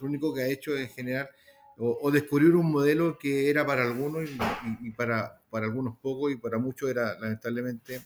lo 0.00 0.06
único 0.06 0.34
que 0.34 0.42
ha 0.42 0.48
hecho 0.48 0.76
es 0.76 0.94
generar 0.94 1.30
o, 1.78 2.10
descubrir 2.10 2.54
un 2.54 2.70
modelo 2.70 3.18
que 3.18 3.48
era 3.50 3.66
para 3.66 3.82
algunos 3.82 4.28
y, 4.82 4.90
para, 4.90 5.42
para 5.50 5.66
algunos 5.66 5.98
pocos 5.98 6.32
y 6.32 6.36
para 6.36 6.58
muchos 6.58 6.90
era 6.90 7.18
lamentablemente 7.18 8.02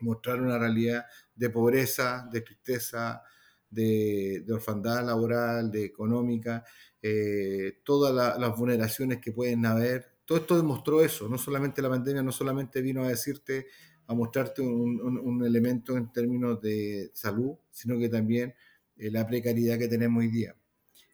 mostrar 0.00 0.40
una 0.40 0.58
realidad 0.58 1.04
de 1.34 1.50
pobreza, 1.50 2.28
de 2.30 2.40
tristeza, 2.42 3.22
de 3.70 4.44
orfandad 4.50 5.04
laboral, 5.04 5.70
de 5.70 5.84
económica, 5.84 6.64
eh, 7.02 7.78
todas 7.84 8.38
las 8.38 8.56
vulneraciones 8.56 9.18
que 9.18 9.32
pueden 9.32 9.64
haber. 9.66 10.18
Todo 10.24 10.38
esto 10.38 10.56
demostró 10.56 11.02
eso, 11.02 11.28
no 11.28 11.38
solamente 11.38 11.80
la 11.80 11.88
pandemia, 11.88 12.22
no 12.22 12.32
solamente 12.32 12.82
vino 12.82 13.04
a 13.04 13.08
decirte, 13.08 13.66
a 14.06 14.14
mostrarte 14.14 14.62
un, 14.62 15.44
elemento 15.44 15.96
en 15.96 16.12
términos 16.12 16.60
de 16.60 17.10
salud, 17.14 17.56
sino 17.70 17.98
que 17.98 18.08
también 18.08 18.54
eh, 18.96 19.10
la 19.10 19.26
precariedad 19.26 19.78
que 19.78 19.88
tenemos 19.88 20.22
hoy 20.22 20.28
día. 20.28 20.56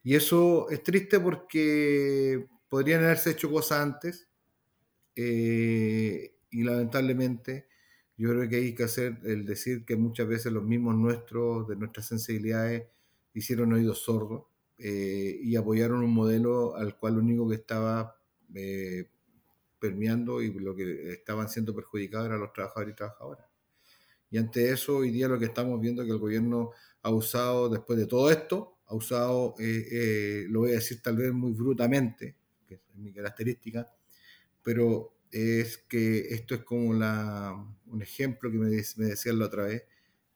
Y 0.03 0.15
eso 0.15 0.69
es 0.71 0.83
triste 0.83 1.21
porque 1.21 2.47
podrían 2.69 3.05
haberse 3.05 3.31
hecho 3.31 3.51
cosas 3.51 3.81
antes 3.81 4.29
eh, 5.17 6.35
y 6.51 6.63
lamentablemente 6.63 7.69
yo 8.17 8.31
creo 8.31 8.49
que 8.49 8.57
hay 8.57 8.75
que 8.75 8.85
hacer 8.85 9.19
el 9.25 9.45
decir 9.45 9.85
que 9.85 9.97
muchas 9.97 10.29
veces 10.29 10.53
los 10.53 10.65
mismos 10.65 10.95
nuestros, 10.97 11.69
de 11.69 11.77
nuestras 11.77 12.07
sensibilidades, 12.07 12.85
hicieron 13.33 13.73
oídos 13.73 13.99
sordos 14.01 14.45
eh, 14.79 15.39
y 15.43 15.57
apoyaron 15.57 16.03
un 16.03 16.13
modelo 16.13 16.77
al 16.77 16.97
cual 16.99 17.15
lo 17.15 17.21
único 17.21 17.49
que 17.49 17.57
estaba 17.57 18.21
eh, 18.55 19.09
permeando 19.79 20.43
y 20.43 20.53
lo 20.53 20.75
que 20.75 21.13
estaban 21.13 21.49
siendo 21.49 21.75
perjudicados 21.75 22.27
eran 22.27 22.41
los 22.41 22.53
trabajadores 22.53 22.93
y 22.93 22.97
trabajadoras. 22.97 23.47
Y 24.31 24.39
ante 24.39 24.71
eso, 24.71 24.99
hoy 24.99 25.11
día 25.11 25.29
lo 25.29 25.39
que 25.39 25.47
estamos 25.47 25.81
viendo 25.81 26.03
es 26.03 26.07
que 26.07 26.13
el 26.13 26.19
gobierno 26.19 26.73
ha 27.03 27.11
usado, 27.11 27.69
después 27.69 27.99
de 27.99 28.07
todo 28.07 28.31
esto, 28.31 28.79
ha 28.87 28.95
usado, 28.95 29.55
eh, 29.59 30.47
lo 30.49 30.61
voy 30.61 30.73
a 30.73 30.75
decir 30.75 31.01
tal 31.03 31.17
vez 31.17 31.33
muy 31.33 31.53
brutamente, 31.53 32.37
que 32.67 32.75
es 32.75 32.81
mi 32.95 33.13
característica, 33.13 33.93
pero 34.63 35.15
es 35.31 35.79
que 35.79 36.29
esto 36.35 36.55
es 36.55 36.65
como 36.65 36.89
un 36.89 38.03
ejemplo 38.03 38.51
que 38.51 38.59
me, 38.59 38.71
me 38.71 39.07
decían 39.07 39.39
la 39.39 39.47
otra 39.47 39.65
vez, 39.65 39.85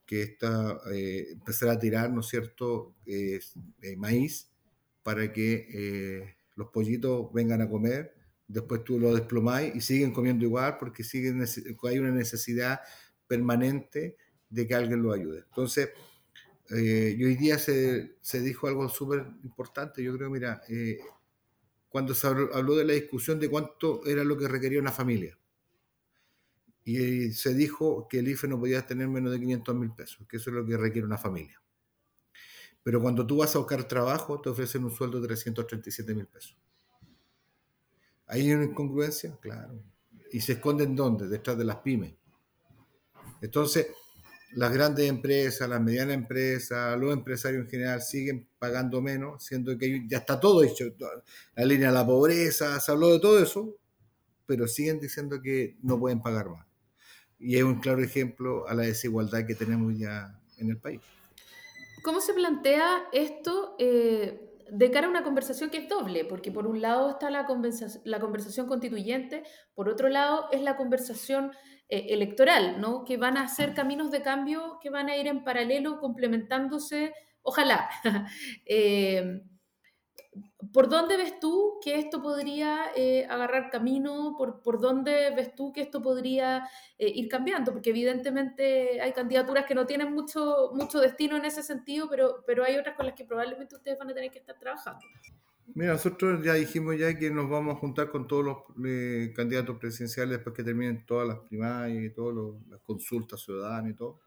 que 0.08 0.22
está, 0.22 0.80
eh, 0.90 1.26
empezar 1.32 1.68
a 1.68 1.78
tirar, 1.78 2.10
¿no 2.10 2.22
es 2.22 2.28
cierto?, 2.28 2.94
eh, 3.04 3.40
maíz 3.98 4.50
para 5.02 5.30
que 5.34 5.68
eh, 5.70 6.36
los 6.56 6.68
pollitos 6.68 7.30
vengan 7.34 7.60
a 7.60 7.68
comer, 7.68 8.14
después 8.46 8.84
tú 8.84 8.98
lo 8.98 9.14
desplomáis 9.14 9.76
y 9.76 9.82
siguen 9.82 10.12
comiendo 10.12 10.46
igual 10.46 10.78
porque 10.80 11.04
siguen, 11.04 11.44
hay 11.82 11.98
una 11.98 12.10
necesidad 12.10 12.80
permanente 13.26 14.16
de 14.48 14.66
que 14.66 14.74
alguien 14.74 15.02
lo 15.02 15.12
ayude. 15.12 15.44
Entonces, 15.46 15.90
y 16.70 17.22
hoy 17.24 17.36
día 17.36 17.58
se, 17.58 18.16
se 18.22 18.40
dijo 18.40 18.66
algo 18.66 18.88
súper 18.88 19.26
importante, 19.44 20.02
yo 20.02 20.16
creo, 20.16 20.30
mira, 20.30 20.62
cuando 21.90 22.14
se 22.14 22.26
habló 22.26 22.76
de 22.76 22.84
la 22.86 22.94
discusión 22.94 23.38
de 23.38 23.50
cuánto 23.50 24.06
era 24.06 24.24
lo 24.24 24.38
que 24.38 24.48
requería 24.48 24.80
una 24.80 24.92
familia 24.92 25.37
y 26.90 27.32
se 27.32 27.52
dijo 27.52 28.08
que 28.08 28.20
el 28.20 28.28
IFE 28.28 28.48
no 28.48 28.58
podía 28.58 28.86
tener 28.86 29.08
menos 29.08 29.30
de 29.30 29.38
500 29.38 29.74
mil 29.74 29.90
pesos, 29.90 30.26
que 30.26 30.38
eso 30.38 30.48
es 30.48 30.56
lo 30.56 30.64
que 30.64 30.74
requiere 30.74 31.06
una 31.06 31.18
familia. 31.18 31.60
Pero 32.82 33.02
cuando 33.02 33.26
tú 33.26 33.36
vas 33.36 33.54
a 33.54 33.58
buscar 33.58 33.86
trabajo, 33.86 34.40
te 34.40 34.48
ofrecen 34.48 34.84
un 34.84 34.90
sueldo 34.90 35.20
de 35.20 35.26
337 35.26 36.14
mil 36.14 36.26
pesos. 36.26 36.56
¿Hay 38.26 38.50
una 38.50 38.64
incongruencia? 38.64 39.36
Claro. 39.38 39.82
¿Y 40.32 40.40
se 40.40 40.52
esconden 40.52 40.96
dónde? 40.96 41.28
Detrás 41.28 41.58
de 41.58 41.64
las 41.64 41.76
pymes. 41.76 42.14
Entonces, 43.42 43.88
las 44.52 44.72
grandes 44.72 45.10
empresas, 45.10 45.68
las 45.68 45.82
medianas 45.82 46.14
empresas, 46.14 46.98
los 46.98 47.12
empresarios 47.12 47.64
en 47.64 47.70
general 47.70 48.00
siguen 48.00 48.48
pagando 48.58 49.02
menos, 49.02 49.44
siendo 49.44 49.76
que 49.76 50.06
ya 50.08 50.18
está 50.18 50.40
todo 50.40 50.64
hecho. 50.64 50.86
La 51.54 51.66
línea 51.66 51.88
de 51.88 51.94
la 51.94 52.06
pobreza, 52.06 52.80
se 52.80 52.90
habló 52.90 53.12
de 53.12 53.20
todo 53.20 53.42
eso, 53.42 53.76
pero 54.46 54.66
siguen 54.66 54.98
diciendo 54.98 55.42
que 55.42 55.76
no 55.82 56.00
pueden 56.00 56.22
pagar 56.22 56.48
más 56.48 56.67
y 57.38 57.56
es 57.56 57.62
un 57.62 57.80
claro 57.80 58.02
ejemplo 58.02 58.66
a 58.68 58.74
la 58.74 58.82
desigualdad 58.82 59.46
que 59.46 59.54
tenemos 59.54 59.96
ya 59.96 60.38
en 60.58 60.70
el 60.70 60.78
país. 60.78 61.00
¿Cómo 62.02 62.20
se 62.20 62.34
plantea 62.34 63.04
esto? 63.12 63.76
Eh, 63.78 64.44
de 64.70 64.90
cara 64.90 65.06
a 65.06 65.10
una 65.10 65.24
conversación 65.24 65.70
que 65.70 65.78
es 65.78 65.88
doble, 65.88 66.24
porque 66.24 66.52
por 66.52 66.66
un 66.66 66.80
lado 66.80 67.10
está 67.10 67.30
la, 67.30 67.46
la 68.04 68.20
conversación 68.20 68.66
constituyente, 68.66 69.42
por 69.74 69.88
otro 69.88 70.08
lado 70.08 70.46
es 70.52 70.62
la 70.62 70.76
conversación 70.76 71.52
eh, 71.88 72.08
electoral, 72.10 72.80
¿no? 72.80 73.04
que 73.04 73.16
van 73.16 73.38
a 73.38 73.48
ser 73.48 73.74
caminos 73.74 74.10
de 74.10 74.22
cambio 74.22 74.78
que 74.82 74.90
van 74.90 75.08
a 75.08 75.16
ir 75.16 75.26
en 75.26 75.42
paralelo, 75.42 75.98
complementándose, 76.00 77.14
ojalá. 77.42 77.88
eh, 78.66 79.40
¿Por 80.72 80.88
dónde 80.88 81.16
ves 81.16 81.38
tú 81.40 81.78
que 81.82 81.98
esto 81.98 82.20
podría 82.22 82.86
eh, 82.96 83.26
agarrar 83.28 83.70
camino? 83.70 84.34
¿Por, 84.36 84.60
¿Por, 84.62 84.80
dónde 84.80 85.30
ves 85.34 85.54
tú 85.54 85.72
que 85.72 85.80
esto 85.80 86.02
podría 86.02 86.68
eh, 86.98 87.08
ir 87.08 87.28
cambiando? 87.28 87.72
Porque 87.72 87.90
evidentemente 87.90 89.00
hay 89.00 89.12
candidaturas 89.12 89.66
que 89.66 89.74
no 89.74 89.86
tienen 89.86 90.12
mucho, 90.12 90.70
mucho 90.74 91.00
destino 91.00 91.36
en 91.36 91.44
ese 91.44 91.62
sentido, 91.62 92.08
pero, 92.10 92.42
pero 92.46 92.64
hay 92.64 92.76
otras 92.76 92.96
con 92.96 93.06
las 93.06 93.14
que 93.14 93.24
probablemente 93.24 93.76
ustedes 93.76 93.98
van 93.98 94.10
a 94.10 94.14
tener 94.14 94.30
que 94.30 94.38
estar 94.38 94.58
trabajando. 94.58 95.00
Mira, 95.74 95.92
nosotros 95.92 96.44
ya 96.44 96.54
dijimos 96.54 96.98
ya 96.98 97.16
que 97.16 97.30
nos 97.30 97.48
vamos 97.48 97.76
a 97.76 97.78
juntar 97.78 98.10
con 98.10 98.26
todos 98.26 98.44
los 98.44 98.56
eh, 98.84 99.32
candidatos 99.36 99.78
presidenciales 99.78 100.38
después 100.38 100.56
que 100.56 100.64
terminen 100.64 101.04
todas 101.04 101.28
las 101.28 101.38
primarias 101.40 102.04
y 102.04 102.10
todas 102.10 102.56
las 102.68 102.80
consultas 102.80 103.40
ciudadanas 103.40 103.92
y 103.92 103.94
todo. 103.94 104.20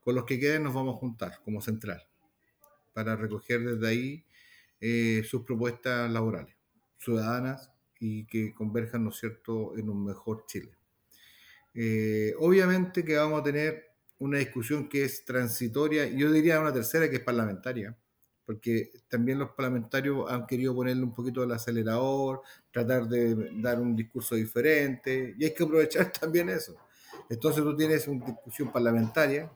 Con 0.00 0.14
los 0.14 0.24
que 0.24 0.40
queden 0.40 0.64
nos 0.64 0.74
vamos 0.74 0.96
a 0.96 0.98
juntar 0.98 1.40
como 1.44 1.60
central 1.60 2.02
para 2.92 3.16
recoger 3.16 3.60
desde 3.60 3.88
ahí 3.88 4.24
eh, 4.84 5.22
sus 5.22 5.42
propuestas 5.42 6.10
laborales, 6.10 6.56
ciudadanas 6.98 7.70
y 8.00 8.26
que 8.26 8.52
converjan, 8.52 9.04
¿no 9.04 9.10
es 9.10 9.16
cierto?, 9.16 9.78
en 9.78 9.88
un 9.88 10.04
mejor 10.04 10.44
Chile. 10.46 10.72
Eh, 11.72 12.34
obviamente 12.40 13.04
que 13.04 13.16
vamos 13.16 13.40
a 13.40 13.44
tener 13.44 13.92
una 14.18 14.38
discusión 14.38 14.88
que 14.88 15.04
es 15.04 15.24
transitoria, 15.24 16.06
yo 16.06 16.32
diría 16.32 16.58
una 16.58 16.72
tercera 16.72 17.08
que 17.08 17.16
es 17.16 17.22
parlamentaria, 17.22 17.96
porque 18.44 18.90
también 19.06 19.38
los 19.38 19.50
parlamentarios 19.50 20.28
han 20.28 20.48
querido 20.48 20.74
ponerle 20.74 21.04
un 21.04 21.14
poquito 21.14 21.42
del 21.42 21.52
acelerador, 21.52 22.42
tratar 22.72 23.08
de 23.08 23.52
dar 23.54 23.78
un 23.78 23.94
discurso 23.94 24.34
diferente, 24.34 25.36
y 25.38 25.44
hay 25.44 25.54
que 25.54 25.62
aprovechar 25.62 26.12
también 26.20 26.48
eso. 26.48 26.74
Entonces 27.30 27.62
tú 27.62 27.76
tienes 27.76 28.08
una 28.08 28.26
discusión 28.26 28.72
parlamentaria, 28.72 29.48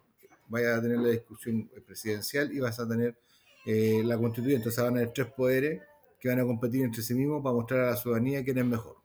vaya 0.46 0.76
a 0.76 0.80
tener 0.80 0.98
la 0.98 1.08
discusión 1.08 1.68
presidencial 1.84 2.52
y 2.52 2.60
vas 2.60 2.78
a 2.78 2.86
tener 2.86 3.18
eh, 3.66 4.00
la 4.04 4.16
constituyente. 4.16 4.70
Sea, 4.70 4.84
van 4.84 4.94
a 4.94 5.00
haber 5.00 5.12
tres 5.12 5.26
poderes 5.26 5.82
que 6.20 6.28
van 6.28 6.38
a 6.38 6.44
competir 6.44 6.84
entre 6.84 7.02
sí 7.02 7.14
mismos 7.14 7.42
para 7.42 7.54
mostrar 7.54 7.80
a 7.80 7.90
la 7.90 7.96
ciudadanía 7.96 8.44
quién 8.44 8.58
es 8.58 8.64
mejor. 8.64 8.96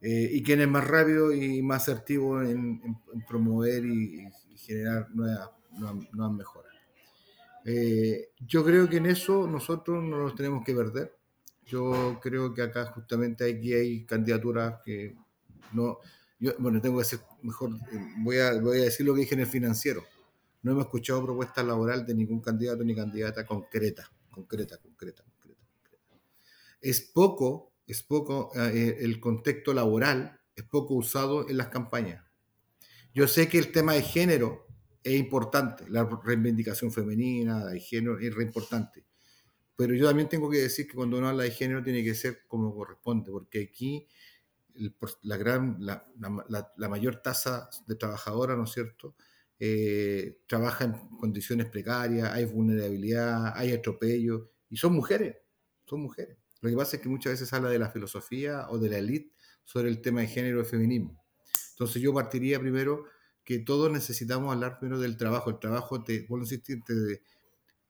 Eh, 0.00 0.30
y 0.32 0.42
quién 0.44 0.60
es 0.60 0.68
más 0.68 0.86
rápido 0.86 1.32
y 1.32 1.60
más 1.60 1.82
asertivo 1.82 2.40
en, 2.40 2.80
promover 3.28 3.84
y, 3.84 4.28
generar 4.56 5.08
nuevas, 5.10 5.50
nuevas, 5.72 6.32
mejoras. 6.32 6.72
Eh, 7.64 8.30
yo 8.46 8.64
creo 8.64 8.88
que 8.88 8.98
en 8.98 9.06
eso 9.06 9.46
nosotros 9.48 10.02
no 10.04 10.18
nos 10.18 10.36
tenemos 10.36 10.64
que 10.64 10.74
perder. 10.74 11.16
Yo 11.66 12.18
creo 12.22 12.54
que 12.54 12.62
acá 12.62 12.86
justamente 12.86 13.44
aquí 13.44 13.74
hay 13.74 14.04
candidaturas 14.04 14.80
que 14.84 15.16
no... 15.72 15.98
Yo, 16.40 16.52
bueno, 16.58 16.80
tengo 16.80 16.98
que 16.98 17.02
decir 17.02 17.18
mejor, 17.42 17.70
voy 18.18 18.38
a, 18.38 18.60
voy 18.60 18.78
a 18.78 18.84
decir 18.84 19.04
lo 19.04 19.14
que 19.14 19.22
dije 19.22 19.34
en 19.34 19.40
el 19.40 19.46
financiero 19.48 20.04
no 20.68 20.74
hemos 20.74 20.84
escuchado 20.84 21.24
propuesta 21.24 21.62
laboral 21.62 22.04
de 22.04 22.14
ningún 22.14 22.42
candidato 22.42 22.84
ni 22.84 22.94
candidata 22.94 23.46
concreta, 23.46 24.06
concreta, 24.30 24.76
concreta, 24.76 25.24
concreta. 25.24 25.64
Es 26.78 27.00
poco, 27.00 27.72
es 27.86 28.02
poco 28.02 28.52
eh, 28.54 28.98
el 29.00 29.18
contexto 29.18 29.72
laboral, 29.72 30.38
es 30.54 30.64
poco 30.64 30.92
usado 30.92 31.48
en 31.48 31.56
las 31.56 31.68
campañas. 31.68 32.22
Yo 33.14 33.26
sé 33.26 33.48
que 33.48 33.58
el 33.58 33.72
tema 33.72 33.94
de 33.94 34.02
género 34.02 34.66
es 35.02 35.18
importante, 35.18 35.88
la 35.88 36.04
reivindicación 36.04 36.92
femenina, 36.92 37.64
de 37.64 37.80
género 37.80 38.18
es 38.18 38.34
re 38.34 38.42
importante. 38.42 39.06
Pero 39.74 39.94
yo 39.94 40.06
también 40.06 40.28
tengo 40.28 40.50
que 40.50 40.58
decir 40.58 40.86
que 40.86 40.94
cuando 40.94 41.16
uno 41.16 41.28
habla 41.28 41.44
de 41.44 41.50
género 41.50 41.82
tiene 41.82 42.04
que 42.04 42.14
ser 42.14 42.46
como 42.46 42.74
corresponde, 42.74 43.30
porque 43.30 43.70
aquí 43.72 44.06
la, 45.22 45.38
gran, 45.38 45.78
la, 45.80 46.06
la, 46.18 46.72
la 46.76 46.88
mayor 46.90 47.22
tasa 47.22 47.70
de 47.86 47.94
trabajadoras, 47.94 48.58
¿no 48.58 48.64
es 48.64 48.72
cierto?, 48.72 49.14
eh, 49.60 50.38
trabajan 50.46 50.94
en 50.94 51.18
condiciones 51.18 51.66
precarias, 51.66 52.30
hay 52.32 52.44
vulnerabilidad, 52.44 53.52
hay 53.56 53.72
atropello, 53.72 54.50
y 54.70 54.76
son 54.76 54.92
mujeres, 54.92 55.36
son 55.84 56.00
mujeres. 56.00 56.36
Lo 56.60 56.70
que 56.70 56.76
pasa 56.76 56.96
es 56.96 57.02
que 57.02 57.08
muchas 57.08 57.32
veces 57.32 57.52
habla 57.52 57.70
de 57.70 57.78
la 57.78 57.90
filosofía 57.90 58.68
o 58.70 58.78
de 58.78 58.90
la 58.90 58.98
élite 58.98 59.32
sobre 59.64 59.88
el 59.88 60.00
tema 60.00 60.20
de 60.20 60.26
género 60.28 60.60
y 60.60 60.64
feminismo. 60.64 61.24
Entonces 61.72 62.02
yo 62.02 62.12
partiría 62.12 62.58
primero 62.58 63.04
que 63.44 63.60
todos 63.60 63.90
necesitamos 63.90 64.52
hablar 64.52 64.78
primero 64.78 65.00
del 65.00 65.16
trabajo. 65.16 65.50
El 65.50 65.58
trabajo, 65.58 66.04
te, 66.04 66.26
a 66.28 67.18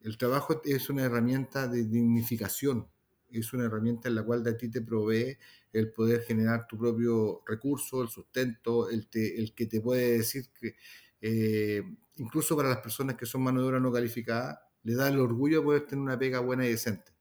el 0.01 0.19
trabajo 0.19 0.61
es 0.65 0.91
una 0.91 1.05
herramienta 1.05 1.67
de 1.67 1.85
dignificación, 1.85 2.89
es 3.31 3.53
una 3.53 3.65
herramienta 3.65 4.09
en 4.09 4.15
la 4.15 4.23
cual 4.23 4.45
de 4.45 4.51
a 4.51 4.57
ti 4.57 4.71
te 4.71 4.83
provee 4.83 5.37
el 5.73 5.91
poder 5.93 6.23
generar 6.23 6.67
tu 6.67 6.79
propio 6.79 7.43
recurso, 7.47 8.03
el 8.03 8.09
sustento, 8.09 8.89
el, 8.89 9.09
el 9.13 9.55
que 9.55 9.67
te 9.67 9.81
puede 9.81 10.19
decir 10.19 10.45
que 10.61 10.77
eh, 11.21 11.83
incluso 12.17 12.57
para 12.57 12.69
las 12.69 12.79
personas 12.79 13.17
que 13.17 13.27
son 13.27 13.43
mano 13.43 13.61
de 13.61 13.69
obra 13.69 13.81
no 13.81 13.93
calificada, 13.93 14.63
le 14.83 14.95
da 14.95 15.09
el 15.09 15.19
orgullo 15.19 15.59
de 15.59 15.65
poder 15.65 15.87
tener 15.87 16.03
una 16.03 16.19
pega 16.19 16.41
buena 16.41 16.67
y 16.67 16.71
decente. 16.71 17.13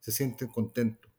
Se 0.00 0.12
sienten 0.12 0.48
contentos. 0.48 1.10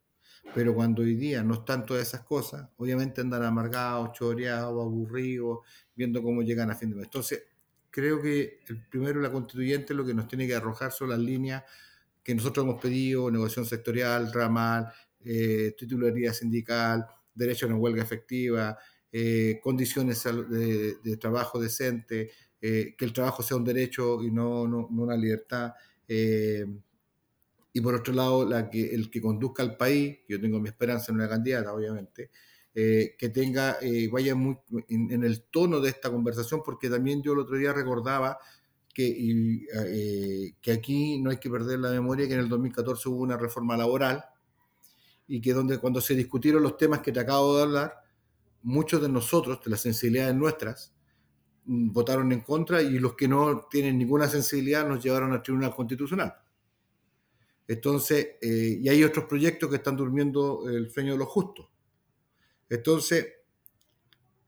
Pero 0.53 0.73
cuando 0.73 1.01
hoy 1.01 1.15
día 1.15 1.43
no 1.43 1.55
están 1.55 1.85
todas 1.85 2.07
esas 2.07 2.21
cosas, 2.21 2.69
obviamente 2.77 3.21
andan 3.21 3.43
amargados, 3.43 4.13
choreados, 4.13 4.81
aburridos, 4.81 5.59
viendo 5.95 6.23
cómo 6.23 6.41
llegan 6.41 6.71
a 6.71 6.75
fin 6.75 6.89
de 6.89 6.95
mes. 6.95 7.05
Entonces, 7.05 7.43
creo 7.89 8.21
que 8.21 8.59
el 8.67 8.87
primero 8.87 9.19
la 9.19 9.31
constituyente 9.31 9.93
lo 9.93 10.05
que 10.05 10.13
nos 10.13 10.27
tiene 10.27 10.47
que 10.47 10.55
arrojar 10.55 10.91
son 10.91 11.09
las 11.09 11.19
líneas 11.19 11.63
que 12.23 12.35
nosotros 12.35 12.65
hemos 12.65 12.81
pedido, 12.81 13.31
negociación 13.31 13.65
sectorial, 13.65 14.31
ramal, 14.33 14.91
eh, 15.23 15.73
titularidad 15.77 16.33
sindical, 16.33 17.05
derecho 17.33 17.65
a 17.65 17.69
una 17.69 17.77
huelga 17.77 18.03
efectiva, 18.03 18.77
eh, 19.11 19.59
condiciones 19.63 20.23
de, 20.23 21.17
trabajo 21.17 21.59
decente, 21.59 22.31
eh, 22.61 22.93
que 22.97 23.05
el 23.05 23.13
trabajo 23.13 23.41
sea 23.41 23.55
un 23.55 23.63
derecho 23.63 24.21
y 24.21 24.31
no, 24.31 24.67
no, 24.67 24.87
una 24.87 25.15
libertad. 25.15 25.73
Eh, 26.07 26.65
y 27.73 27.81
por 27.81 27.95
otro 27.95 28.13
lado, 28.13 28.47
la 28.47 28.69
que, 28.69 28.93
el 28.93 29.09
que 29.09 29.21
conduzca 29.21 29.63
al 29.63 29.77
país, 29.77 30.19
yo 30.27 30.41
tengo 30.41 30.59
mi 30.59 30.69
esperanza 30.69 31.11
en 31.11 31.15
una 31.15 31.29
candidata, 31.29 31.73
obviamente, 31.73 32.31
que 32.73 33.31
tenga, 33.33 33.77
vaya 34.11 34.35
muy 34.35 34.55
en, 34.87 35.23
el 35.23 35.41
tono 35.49 35.79
de 35.79 35.89
esta 35.89 36.11
conversación, 36.11 36.61
porque 36.63 36.91
también 36.91 37.23
yo 37.23 37.33
el 37.33 37.39
otro 37.39 37.57
día 37.57 37.73
recordaba 37.73 38.37
que, 38.93 40.55
que 40.61 40.71
aquí 40.71 41.19
no 41.19 41.31
hay 41.31 41.37
que 41.37 41.49
perder 41.49 41.79
la 41.79 41.89
memoria 41.89 42.27
que 42.27 42.35
en 42.35 42.41
el 42.41 42.49
2014 42.49 43.09
hubo 43.09 43.23
una 43.23 43.35
reforma 43.35 43.75
laboral 43.75 44.23
y 45.27 45.41
que 45.41 45.53
donde 45.53 45.79
cuando 45.79 46.01
se 46.01 46.13
discutieron 46.13 46.61
los 46.61 46.77
temas 46.77 46.99
que 46.99 47.11
te 47.11 47.19
acabo 47.19 47.57
de 47.57 47.63
hablar, 47.63 48.06
muchos 48.63 49.01
de 49.01 49.09
nosotros, 49.09 49.61
de 49.63 49.71
las 49.71 49.81
sensibilidades 49.81 50.35
nuestras, 50.35 50.93
mm, 51.65 51.91
votaron 51.91 52.31
en 52.31 52.41
contra 52.41 52.81
y 52.81 52.99
los 52.99 53.15
que 53.15 53.27
no 53.27 53.67
tienen 53.69 53.97
ninguna 53.97 54.27
sensibilidad 54.27 54.87
nos 54.87 55.03
llevaron 55.03 55.31
al 55.33 55.41
Tribunal 55.41 55.75
Constitucional. 55.75 56.33
Entonces, 57.67 58.37
eh, 58.41 58.79
y 58.81 58.87
hay 58.89 59.03
otros 59.03 59.25
proyectos 59.25 59.69
que 59.69 59.75
están 59.75 59.97
durmiendo 59.97 60.69
el 60.69 60.89
sueño 60.89 61.13
de 61.13 61.19
los 61.19 61.27
justos. 61.27 61.67
Entonces, 62.69 63.25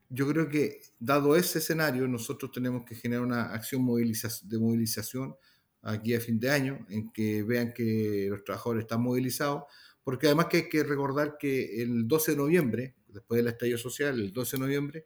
yo 0.10 0.28
creo 0.28 0.50
que 0.50 0.82
dado 1.00 1.36
ese 1.36 1.60
escenario, 1.60 2.08
nosotros 2.08 2.52
tenemos 2.52 2.84
que 2.86 2.95
generar 2.95 3.24
una 3.24 3.54
acción 3.54 3.86
de 3.86 4.60
movilización 4.60 5.36
aquí 5.82 6.13
a 6.13 6.19
fin 6.19 6.39
de 6.39 6.50
año, 6.50 6.86
en 6.89 7.12
que 7.12 7.43
vean 7.43 7.74
que 7.74 8.28
los 8.30 8.43
trabajadores 8.43 8.84
están 8.84 9.02
movilizados, 9.02 9.63
porque 10.04 10.28
además 10.28 10.48
que 10.48 10.58
hay 10.58 10.69
que 10.69 10.84
recordar 10.84 11.38
que 11.38 11.82
el 11.82 12.08
12 12.08 12.32
de 12.32 12.38
noviembre, 12.38 12.95
después 13.13 13.38
del 13.38 13.48
estallido 13.48 13.78
social, 13.78 14.19
el 14.19 14.34
12 14.34 14.58
de 14.58 14.62
noviembre, 14.62 15.06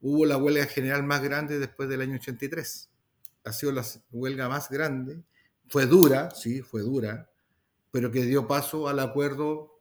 hubo 0.00 0.26
la 0.26 0.36
huelga 0.36 0.66
general 0.66 1.02
más 1.02 1.22
grande 1.22 1.58
después 1.58 1.88
del 1.88 2.00
año 2.02 2.16
83. 2.16 2.90
Ha 3.44 3.52
sido 3.52 3.72
la 3.72 3.84
huelga 4.10 4.48
más 4.48 4.70
grande. 4.70 5.22
Fue 5.68 5.86
dura, 5.86 6.30
sí, 6.30 6.62
fue 6.62 6.82
dura, 6.82 7.30
pero 7.90 8.10
que 8.10 8.22
dio 8.22 8.46
paso 8.46 8.88
al 8.88 9.00
acuerdo 9.00 9.80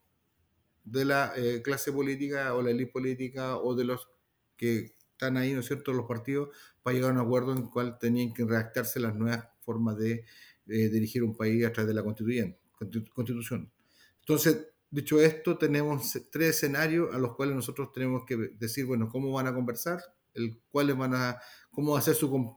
de 0.84 1.06
la 1.06 1.34
eh, 1.36 1.62
clase 1.64 1.92
política 1.92 2.54
o 2.54 2.62
la 2.62 2.72
élite 2.72 2.92
política 2.92 3.58
o 3.58 3.76
de 3.76 3.86
los 3.86 4.10
que 4.56 4.96
están 5.12 5.38
ahí, 5.38 5.54
¿no 5.54 5.62
es 5.62 5.68
cierto?, 5.68 5.94
los 5.94 6.06
partidos, 6.06 6.50
para 6.84 6.94
llegar 6.96 7.12
a 7.12 7.14
un 7.14 7.20
acuerdo 7.20 7.54
en 7.54 7.60
el 7.60 7.70
cual 7.70 7.98
tenían 7.98 8.34
que 8.34 8.46
redactarse 8.46 9.00
las 9.00 9.16
nuevas 9.16 9.48
formas 9.62 9.98
de 9.98 10.26
eh, 10.68 10.90
dirigir 10.90 11.24
un 11.24 11.36
país 11.36 11.66
a 11.66 11.72
través 11.72 11.88
de 11.88 11.94
la 11.94 12.04
constitución. 12.04 13.72
Entonces, 14.20 14.68
Dicho 14.96 15.20
esto, 15.20 15.58
tenemos 15.58 16.18
tres 16.32 16.56
escenarios 16.56 17.14
a 17.14 17.18
los 17.18 17.36
cuales 17.36 17.54
nosotros 17.54 17.92
tenemos 17.92 18.24
que 18.26 18.38
decir, 18.58 18.86
bueno, 18.86 19.10
cómo 19.10 19.30
van 19.30 19.46
a 19.46 19.54
conversar, 19.54 20.00
el, 20.34 20.58
cuáles 20.72 20.96
van 20.96 21.14
a, 21.14 21.38
cómo 21.70 21.92
va 21.92 22.00
a 22.00 22.02
ser 22.02 22.16
su 22.16 22.56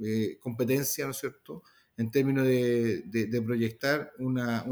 eh, 0.00 0.38
competencia, 0.38 1.06
¿no 1.06 1.10
es 1.10 1.16
cierto?, 1.16 1.64
en 1.96 2.12
términos 2.12 2.46
de, 2.46 3.42
proyectar 3.44 4.12
una, 4.20 4.64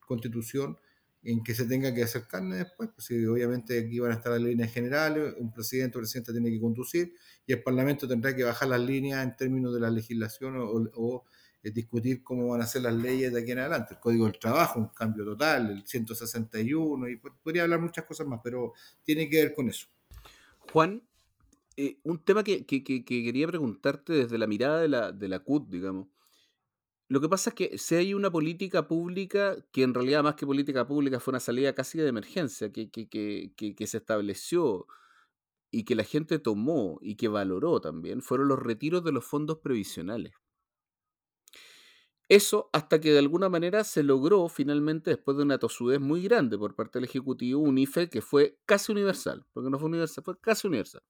constitución 0.00 0.76
en 1.22 1.42
que 1.42 1.54
se 1.54 1.64
tenga 1.64 1.94
que 1.94 2.02
hacer 2.02 2.26
carne 2.28 2.56
después, 2.56 2.90
pues 2.94 3.10
obviamente 3.26 3.78
aquí 3.78 3.98
van 3.98 4.10
a 4.10 4.16
estar 4.16 4.30
las 4.32 4.42
líneas 4.42 4.70
generales, 4.70 5.34
un 5.38 5.50
presidente 5.50 5.96
o 5.96 6.02
presidenta 6.02 6.32
tiene 6.32 6.50
que 6.50 6.60
conducir 6.60 7.14
y 7.46 7.54
el 7.54 7.62
Parlamento 7.62 8.06
tendrá 8.06 8.36
que 8.36 8.44
bajar 8.44 8.68
las 8.68 8.82
líneas 8.82 9.24
en 9.24 9.34
términos 9.34 9.72
de 9.72 9.80
la 9.80 9.90
legislación 9.90 10.56
o, 10.58 11.24
discutir 11.62 12.22
cómo 12.22 12.48
van 12.48 12.62
a 12.62 12.66
ser 12.66 12.82
las 12.82 12.94
leyes 12.94 13.32
de 13.32 13.40
aquí 13.40 13.52
en 13.52 13.58
adelante. 13.58 13.94
El 13.94 14.00
Código 14.00 14.24
del 14.26 14.38
Trabajo, 14.38 14.78
un 14.78 14.88
cambio 14.88 15.24
total, 15.24 15.70
el 15.70 15.86
161, 15.86 17.08
y 17.08 17.16
podría 17.16 17.64
hablar 17.64 17.80
muchas 17.80 18.04
cosas 18.04 18.26
más, 18.26 18.40
pero 18.42 18.72
tiene 19.02 19.28
que 19.28 19.42
ver 19.42 19.54
con 19.54 19.68
eso. 19.68 19.86
Juan, 20.72 21.02
eh, 21.76 21.98
un 22.04 22.18
tema 22.24 22.44
que, 22.44 22.64
quería 22.66 23.46
preguntarte 23.46 24.12
desde 24.12 24.38
la 24.38 24.46
mirada 24.46 24.80
de 24.80 24.88
la, 24.88 25.12
de 25.12 25.28
la 25.28 25.40
CUT, 25.40 25.68
digamos. 25.68 26.08
Lo 27.08 27.20
que 27.20 27.28
pasa 27.28 27.50
es 27.50 27.54
que 27.54 27.78
si 27.78 27.94
hay 27.94 28.14
una 28.14 28.30
política 28.30 28.86
pública, 28.86 29.56
que 29.72 29.82
en 29.82 29.94
realidad 29.94 30.22
más 30.22 30.34
que 30.34 30.44
política 30.44 30.86
pública 30.86 31.20
fue 31.20 31.32
una 31.32 31.40
salida 31.40 31.74
casi 31.74 31.98
de 31.98 32.08
emergencia, 32.08 32.70
que, 32.70 32.90
que 32.90 33.86
se 33.86 33.96
estableció 33.96 34.86
y 35.70 35.84
que 35.84 35.94
la 35.94 36.04
gente 36.04 36.38
tomó 36.38 36.98
y 37.00 37.16
que 37.16 37.28
valoró 37.28 37.80
también, 37.80 38.22
fueron 38.22 38.48
los 38.48 38.58
retiros 38.58 39.04
de 39.04 39.12
los 39.12 39.24
fondos 39.24 39.58
previsionales. 39.58 40.34
Eso 42.28 42.68
hasta 42.74 43.00
que 43.00 43.12
de 43.12 43.18
alguna 43.20 43.48
manera 43.48 43.84
se 43.84 44.02
logró 44.02 44.48
finalmente, 44.50 45.10
después 45.10 45.36
de 45.38 45.44
una 45.44 45.58
tosudez 45.58 45.98
muy 45.98 46.22
grande 46.22 46.58
por 46.58 46.74
parte 46.74 46.98
del 46.98 47.08
Ejecutivo, 47.08 47.62
un 47.62 47.78
IFE 47.78 48.10
que 48.10 48.20
fue 48.20 48.58
casi 48.66 48.92
universal, 48.92 49.46
porque 49.54 49.70
no 49.70 49.78
fue 49.78 49.88
universal, 49.88 50.24
fue 50.24 50.38
casi 50.38 50.66
universal. 50.66 51.02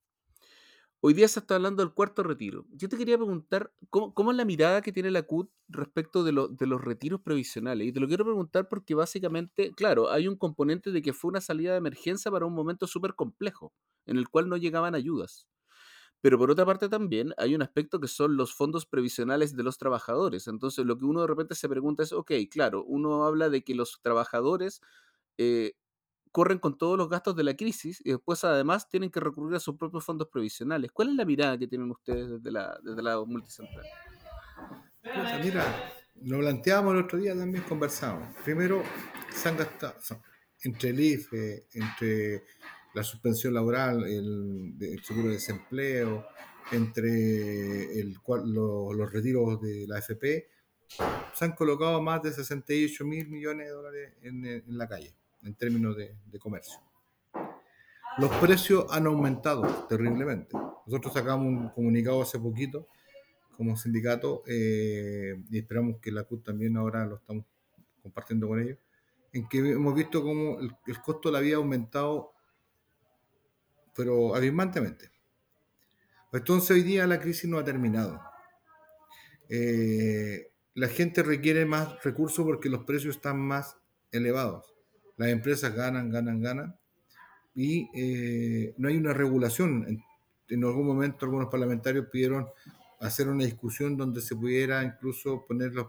Hoy 1.01 1.15
día 1.15 1.29
se 1.29 1.41
está 1.41 1.57
hablando 1.57 1.83
del 1.83 1.93
cuarto 1.93 2.23
retiro. 2.25 2.67
Yo 2.73 2.89
te 2.89 2.97
quería 2.97 3.17
preguntar, 3.17 3.73
¿cómo, 3.91 4.31
es 4.33 4.37
la 4.37 4.45
mirada 4.45 4.83
que 4.83 4.93
tiene 4.93 5.13
la 5.13 5.23
CUT 5.23 5.51
respecto 5.69 6.25
de, 6.25 6.33
de, 6.51 6.67
los 6.67 6.81
retiros 6.81 7.21
previsionales? 7.21 7.87
Y 7.87 7.93
te 7.93 8.01
lo 8.01 8.09
quiero 8.09 8.25
preguntar 8.25 8.69
porque 8.69 8.95
básicamente, 8.97 9.73
claro, 9.73 10.11
hay 10.11 10.27
un 10.27 10.37
componente 10.37 10.91
de 10.91 11.03
que 11.03 11.13
fue 11.13 11.29
una 11.31 11.41
salida 11.41 11.73
de 11.73 11.79
emergencia 11.79 12.33
para 12.33 12.47
un 12.47 12.55
momento 12.55 12.89
súper 12.89 13.15
complejo, 13.15 13.73
en 14.07 14.17
el 14.17 14.29
cual 14.29 14.49
no 14.49 14.57
llegaban 14.57 14.97
ayudas. 14.97 15.47
Pero 16.21 16.39
por 16.39 16.51
otra 16.51 16.67
parte 16.67 16.89
también 16.89 17.33
hay 17.37 17.55
un 17.55 17.63
aspecto 17.63 18.01
que 18.01 18.09
son 18.09 18.37
los 18.37 18.55
fondos 18.55 18.87
previsionales 18.87 19.57
de 19.57 19.63
los 19.63 19.79
trabajadores. 19.79 20.49
Entonces 20.49 20.85
lo 20.85 20.99
que 20.99 21.05
uno 21.05 21.21
de 21.21 21.27
repente 21.29 21.55
se 21.55 21.69
pregunta 21.69 22.03
es, 22.03 22.13
ok, 22.13 22.33
claro, 22.51 22.85
uno 22.85 23.25
habla 23.25 23.49
de 23.49 23.63
que 23.63 23.75
los 23.75 24.01
trabajadores 24.03 24.81
eh, 25.37 25.75
corren 26.33 26.59
con 26.59 26.77
todos 26.77 26.99
los 26.99 27.09
gastos 27.09 27.37
de 27.37 27.45
la 27.45 27.57
crisis 27.57 28.01
y 28.05 28.11
después 28.11 28.45
además 28.45 28.89
tienen 28.89 29.11
que 29.11 29.21
recurrir 29.21 29.57
a 29.57 29.61
sus 29.61 29.77
propios 29.77 30.05
fondos 30.05 30.29
previsionales. 30.29 30.91
¿Cuál 30.93 31.11
es 31.11 31.15
la 31.15 31.25
mirada 31.25 31.59
que 31.59 31.69
tienen 31.69 31.91
ustedes 31.91 32.29
desde 32.29 32.51
la, 32.51 32.79
desde 32.83 33.03
la 33.03 33.17
mira, 35.43 35.93
lo 36.23 36.39
planteamos 36.39 36.95
el 36.95 37.05
otro 37.05 37.19
día 37.19 37.37
también 37.37 37.65
conversamos. 37.65 38.35
Primero, 38.45 38.83
se 39.33 39.49
han 39.49 39.57
gastado 39.57 39.95
entre 40.63 40.91
el 40.91 41.01
IFE, 41.01 41.67
entre 41.73 42.45
la 42.95 43.03
suspensión 43.03 43.55
laboral, 43.55 44.05
el, 44.05 45.01
seguro 45.03 45.29
de 45.29 45.35
desempleo, 45.35 46.27
entre 46.73 48.01
el, 48.01 48.17
los, 48.45 49.13
retiros 49.13 49.61
de 49.61 49.87
la 49.87 49.99
AFP, 49.99 50.49
se 51.35 51.45
han 51.45 51.53
colocado 51.53 52.01
más 52.03 52.23
de 52.23 52.33
68 52.33 53.05
mil 53.05 53.29
millones 53.29 53.67
de 53.67 53.73
dólares 53.73 54.15
en, 54.23 54.45
en 54.45 54.79
la 54.79 54.89
calle 54.89 55.15
en 55.43 55.55
términos 55.55 55.97
de, 55.97 56.39
comercio. 56.39 56.79
Los 58.19 58.31
precios 58.37 58.87
han 58.91 59.07
aumentado 59.07 59.87
terriblemente. 59.89 60.57
Nosotros 60.87 61.15
sacamos 61.15 61.47
un 61.47 61.69
comunicado 61.71 62.23
hace 62.23 62.39
poquito 62.39 62.89
como 63.57 63.77
sindicato 63.77 64.43
eh, 64.47 65.43
y 65.51 65.59
esperamos 65.59 66.01
que 66.01 66.13
la 66.13 66.25
CUT 66.25 66.45
también 66.45 66.77
ahora 66.77 67.05
lo 67.07 67.17
estamos 67.17 67.45
compartiendo 68.03 68.47
con 68.49 68.61
ellos, 68.61 68.79
en 69.33 69.49
que 69.49 69.59
hemos 69.59 69.95
visto 69.95 70.23
cómo 70.23 70.59
el, 70.61 71.01
costo 71.01 71.29
de 71.29 71.33
la 71.33 71.41
vida 71.41 71.57
ha 71.57 71.59
aumentado, 71.59 72.33
pero 73.95 74.35
abismantemente. 74.35 75.11
Entonces 76.33 76.71
hoy 76.71 76.83
día 76.83 77.07
la 77.07 77.21
crisis 77.21 77.49
no 77.49 77.59
ha 77.59 77.65
terminado. 77.65 78.21
Eh, 79.49 80.51
la 80.75 80.89
gente 80.89 81.23
requiere 81.23 81.65
más 81.65 82.03
recursos 82.03 82.45
porque 82.45 82.69
los 82.69 82.85
precios 82.85 83.17
están 83.17 83.41
más 83.41 83.77
elevados 84.13 84.79
las 85.19 85.29
empresas 85.31 85.75
ganan, 85.75 86.11
ganan, 86.11 86.41
ganan, 86.41 86.79
y 87.55 87.91
eh, 87.93 88.75
no 88.79 88.89
hay 88.89 88.97
una 88.97 89.13
regulación. 89.13 90.03
En, 90.49 90.65
algún 90.65 90.87
momento 90.87 91.27
algunos 91.27 91.49
parlamentarios 91.49 92.07
pidieron 92.11 92.47
hacer 93.01 93.29
una 93.29 93.45
discusión 93.45 93.97
donde 93.97 94.23
se 94.23 94.37
pudiera 94.37 94.83
incluso 94.83 95.45
poner 95.47 95.75
los 95.75 95.89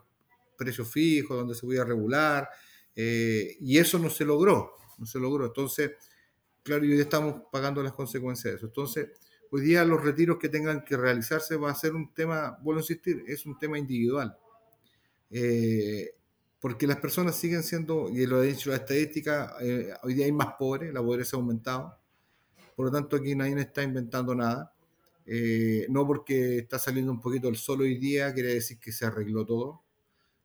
precios 0.58 0.92
fijos, 0.92 1.38
donde 1.38 1.54
se 1.54 1.62
pudiera 1.62 1.86
regular, 1.86 2.50
eh, 2.96 3.56
y 3.62 3.78
eso 3.78 4.00
no 4.00 4.10
se 4.10 4.26
logró, 4.26 4.74
no 4.98 5.06
se 5.06 5.20
logró. 5.20 5.46
Entonces, 5.46 5.92
claro, 6.70 6.86
y 6.86 6.92
hoy 6.92 7.00
estamos 7.00 7.42
pagando 7.52 7.82
las 7.82 7.94
consecuencias 7.94 8.54
de 8.54 8.58
eso. 8.58 8.68
Entonces, 8.68 9.08
hoy 9.50 9.62
día 9.62 9.84
los 9.84 10.04
retiros 10.04 10.38
que 10.38 10.50
tengan 10.50 10.86
que 10.86 10.96
realizarse 10.96 11.56
va 11.56 11.72
a 11.72 11.76
ser 11.76 11.96
un 11.96 12.14
tema, 12.14 12.60
vuelvo 12.62 12.80
a 12.80 12.84
insistir, 12.84 13.24
es 13.28 13.44
un 13.48 13.58
tema 13.58 13.80
individual. 13.80 14.38
Eh, 15.32 16.12
porque 16.60 16.86
las 16.86 16.98
personas 16.98 17.36
siguen 17.36 17.64
siendo, 17.64 18.10
y 18.10 18.24
lo 18.28 18.38
ha 18.38 18.42
dicho 18.42 18.70
la 18.70 18.76
estadística, 18.76 19.56
eh, 19.62 19.92
hoy 20.04 20.14
día 20.14 20.26
hay 20.26 20.32
más 20.32 20.54
pobres, 20.60 20.94
la 20.94 21.02
pobreza 21.02 21.38
ha 21.38 21.40
aumentado, 21.40 21.98
por 22.76 22.86
lo 22.86 22.92
tanto 22.92 23.16
aquí 23.16 23.34
nadie 23.34 23.60
está 23.60 23.82
inventando 23.82 24.36
nada, 24.36 24.72
eh, 25.26 25.88
no 25.90 26.06
porque 26.06 26.60
está 26.60 26.78
saliendo 26.78 27.12
un 27.12 27.20
poquito 27.20 27.48
el 27.48 27.56
sol 27.56 27.82
hoy 27.82 27.98
día, 27.98 28.32
quiere 28.32 28.54
decir 28.54 28.78
que 28.80 28.92
se 28.92 29.06
arregló 29.06 29.44
todo, 29.44 29.82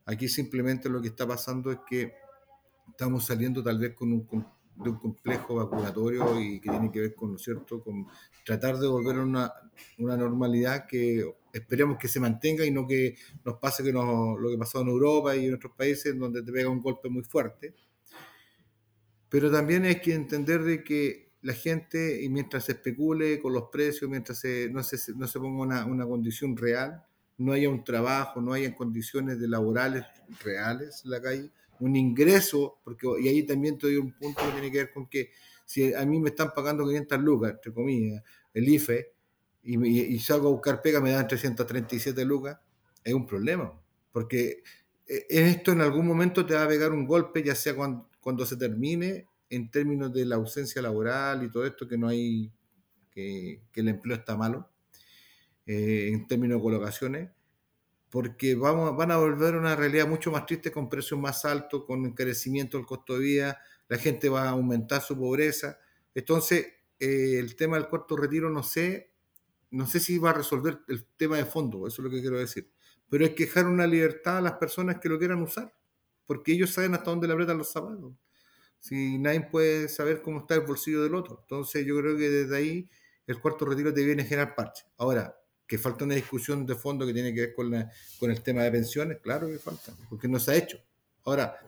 aquí 0.06 0.26
simplemente 0.26 0.88
lo 0.88 1.02
que 1.02 1.08
está 1.08 1.26
pasando 1.26 1.70
es 1.70 1.80
que 1.86 2.14
estamos 2.88 3.26
saliendo 3.26 3.62
tal 3.62 3.78
vez 3.78 3.94
con 3.94 4.10
un, 4.10 4.26
de 4.76 4.90
un 4.90 4.98
complejo 4.98 5.54
vacunatorio 5.56 6.40
y 6.40 6.60
que 6.60 6.70
tiene 6.70 6.90
que 6.90 7.00
ver 7.00 7.14
con, 7.14 7.32
¿no 7.32 7.38
cierto?, 7.38 7.82
con 7.82 8.06
tratar 8.44 8.78
de 8.78 8.88
volver 8.88 9.16
a 9.16 9.22
una, 9.22 9.52
una 9.98 10.16
normalidad 10.16 10.86
que 10.86 11.24
esperemos 11.52 11.98
que 11.98 12.08
se 12.08 12.20
mantenga 12.20 12.64
y 12.64 12.70
no 12.70 12.86
que 12.86 13.16
nos 13.44 13.58
pase 13.58 13.84
que 13.84 13.92
lo 13.92 14.36
que 14.50 14.58
pasó 14.58 14.80
en 14.80 14.88
Europa 14.88 15.36
y 15.36 15.46
en 15.46 15.54
otros 15.54 15.72
países 15.76 16.18
donde 16.18 16.42
te 16.42 16.52
pega 16.52 16.68
un 16.68 16.82
golpe 16.82 17.08
muy 17.08 17.22
fuerte. 17.22 17.74
Pero 19.28 19.50
también 19.50 19.84
hay 19.84 20.00
que 20.00 20.14
entender 20.14 20.62
de 20.62 20.84
que 20.84 21.24
la 21.42 21.52
gente, 21.52 22.22
y 22.22 22.28
mientras 22.28 22.64
se 22.64 22.72
especule 22.72 23.38
con 23.38 23.52
los 23.52 23.64
precios, 23.70 24.10
mientras 24.10 24.42
no, 24.70 24.82
se, 24.82 25.14
no 25.14 25.26
se 25.28 25.38
ponga 25.38 25.62
una, 25.62 25.84
una, 25.84 26.06
condición 26.06 26.56
real, 26.56 27.04
no 27.36 27.52
haya 27.52 27.68
un 27.68 27.84
trabajo, 27.84 28.40
no 28.40 28.52
haya 28.52 28.74
condiciones 28.74 29.38
de 29.38 29.48
laborales 29.48 30.04
reales 30.42 31.02
en 31.04 31.10
la 31.10 31.20
calle, 31.20 31.50
un 31.80 31.96
ingreso, 31.96 32.78
porque 32.84 33.06
y 33.20 33.28
ahí 33.28 33.42
también 33.44 33.78
te 33.78 33.86
doy 33.86 33.96
un 33.96 34.12
punto 34.12 34.42
que 34.42 34.52
tiene 34.52 34.70
que 34.70 34.78
ver 34.78 34.92
con 34.92 35.06
que 35.06 35.30
si 35.64 35.94
a 35.94 36.04
mí 36.04 36.20
me 36.20 36.30
están 36.30 36.52
pagando 36.54 36.84
500 36.84 37.20
lucas, 37.20 37.52
entre 37.52 37.72
comillas, 37.72 38.22
el 38.52 38.68
IFE, 38.68 39.12
y, 39.66 40.18
salgo 40.18 40.48
a 40.48 40.52
buscar 40.52 40.82
pega, 40.82 41.00
me 41.00 41.10
dan 41.10 41.26
337 41.26 42.24
lucas, 42.24 42.58
es 43.02 43.14
un 43.14 43.26
problema. 43.26 43.72
Porque 44.12 44.62
eh, 45.06 45.26
en 45.30 45.46
esto 45.46 45.72
en 45.72 45.80
algún 45.80 46.06
momento 46.06 46.44
te 46.44 46.54
va 46.54 46.64
a 46.64 46.68
pegar 46.68 46.92
un 46.92 47.06
golpe, 47.06 47.42
ya 47.42 47.54
sea 47.54 47.74
cuando, 47.74 48.08
cuando 48.20 48.44
se 48.44 48.56
termine, 48.56 49.26
en 49.48 49.70
términos 49.70 50.12
de 50.12 50.26
la 50.26 50.36
ausencia 50.36 50.82
laboral 50.82 51.44
y 51.44 51.50
todo 51.50 51.64
esto, 51.64 51.88
que 51.88 51.96
no 51.96 52.08
hay, 52.08 52.52
que, 53.10 53.62
que 53.72 53.80
el 53.80 53.88
empleo 53.88 54.16
está 54.16 54.36
malo, 54.36 54.68
eh, 55.66 56.10
en 56.12 56.26
términos 56.26 56.58
de 56.58 56.62
colocaciones, 56.62 57.30
porque 58.14 58.54
vamos, 58.54 58.96
van 58.96 59.10
a 59.10 59.16
volver 59.16 59.54
a 59.54 59.58
una 59.58 59.74
realidad 59.74 60.06
mucho 60.06 60.30
más 60.30 60.46
triste 60.46 60.70
con 60.70 60.88
precios 60.88 61.18
más 61.18 61.44
altos, 61.44 61.82
con 61.84 62.06
encarecimiento 62.06 62.76
del 62.76 62.86
costo 62.86 63.14
de 63.14 63.18
vida, 63.18 63.60
la 63.88 63.98
gente 63.98 64.28
va 64.28 64.44
a 64.44 64.50
aumentar 64.50 65.02
su 65.02 65.18
pobreza. 65.18 65.80
Entonces, 66.14 66.64
eh, 67.00 67.38
el 67.40 67.56
tema 67.56 67.76
del 67.76 67.88
cuarto 67.88 68.16
retiro, 68.16 68.48
no 68.50 68.62
sé, 68.62 69.10
no 69.72 69.88
sé 69.88 69.98
si 69.98 70.16
va 70.18 70.30
a 70.30 70.34
resolver 70.34 70.78
el 70.86 71.04
tema 71.16 71.38
de 71.38 71.44
fondo, 71.44 71.88
eso 71.88 72.02
es 72.02 72.04
lo 72.04 72.08
que 72.08 72.20
quiero 72.20 72.38
decir. 72.38 72.70
Pero 73.10 73.24
hay 73.24 73.34
que 73.34 73.46
dejar 73.46 73.66
una 73.66 73.84
libertad 73.84 74.38
a 74.38 74.42
las 74.42 74.52
personas 74.58 75.00
que 75.00 75.08
lo 75.08 75.18
quieran 75.18 75.42
usar, 75.42 75.74
porque 76.24 76.52
ellos 76.52 76.70
saben 76.70 76.94
hasta 76.94 77.10
dónde 77.10 77.26
le 77.26 77.32
apretan 77.32 77.58
los 77.58 77.72
zapatos. 77.72 78.12
Si 78.78 79.18
nadie 79.18 79.40
puede 79.40 79.88
saber 79.88 80.22
cómo 80.22 80.38
está 80.38 80.54
el 80.54 80.60
bolsillo 80.60 81.02
del 81.02 81.16
otro. 81.16 81.40
Entonces 81.40 81.84
yo 81.84 81.98
creo 81.98 82.16
que 82.16 82.30
desde 82.30 82.56
ahí 82.56 82.88
el 83.26 83.40
cuarto 83.40 83.64
retiro 83.64 83.92
te 83.92 84.04
viene 84.04 84.22
a 84.22 84.26
generar 84.26 84.54
parche. 84.54 84.84
Ahora, 84.98 85.36
que 85.66 85.78
falta 85.78 86.04
una 86.04 86.14
discusión 86.14 86.66
de 86.66 86.74
fondo 86.74 87.06
que 87.06 87.14
tiene 87.14 87.32
que 87.32 87.40
ver 87.40 87.54
con, 87.54 87.72
con 88.18 88.30
el 88.30 88.42
tema 88.42 88.62
de 88.62 88.70
pensiones, 88.70 89.18
claro 89.22 89.46
que 89.46 89.58
falta, 89.58 89.92
porque 90.08 90.28
no 90.28 90.38
se 90.38 90.52
ha 90.52 90.56
hecho. 90.56 90.78
Ahora, 91.24 91.58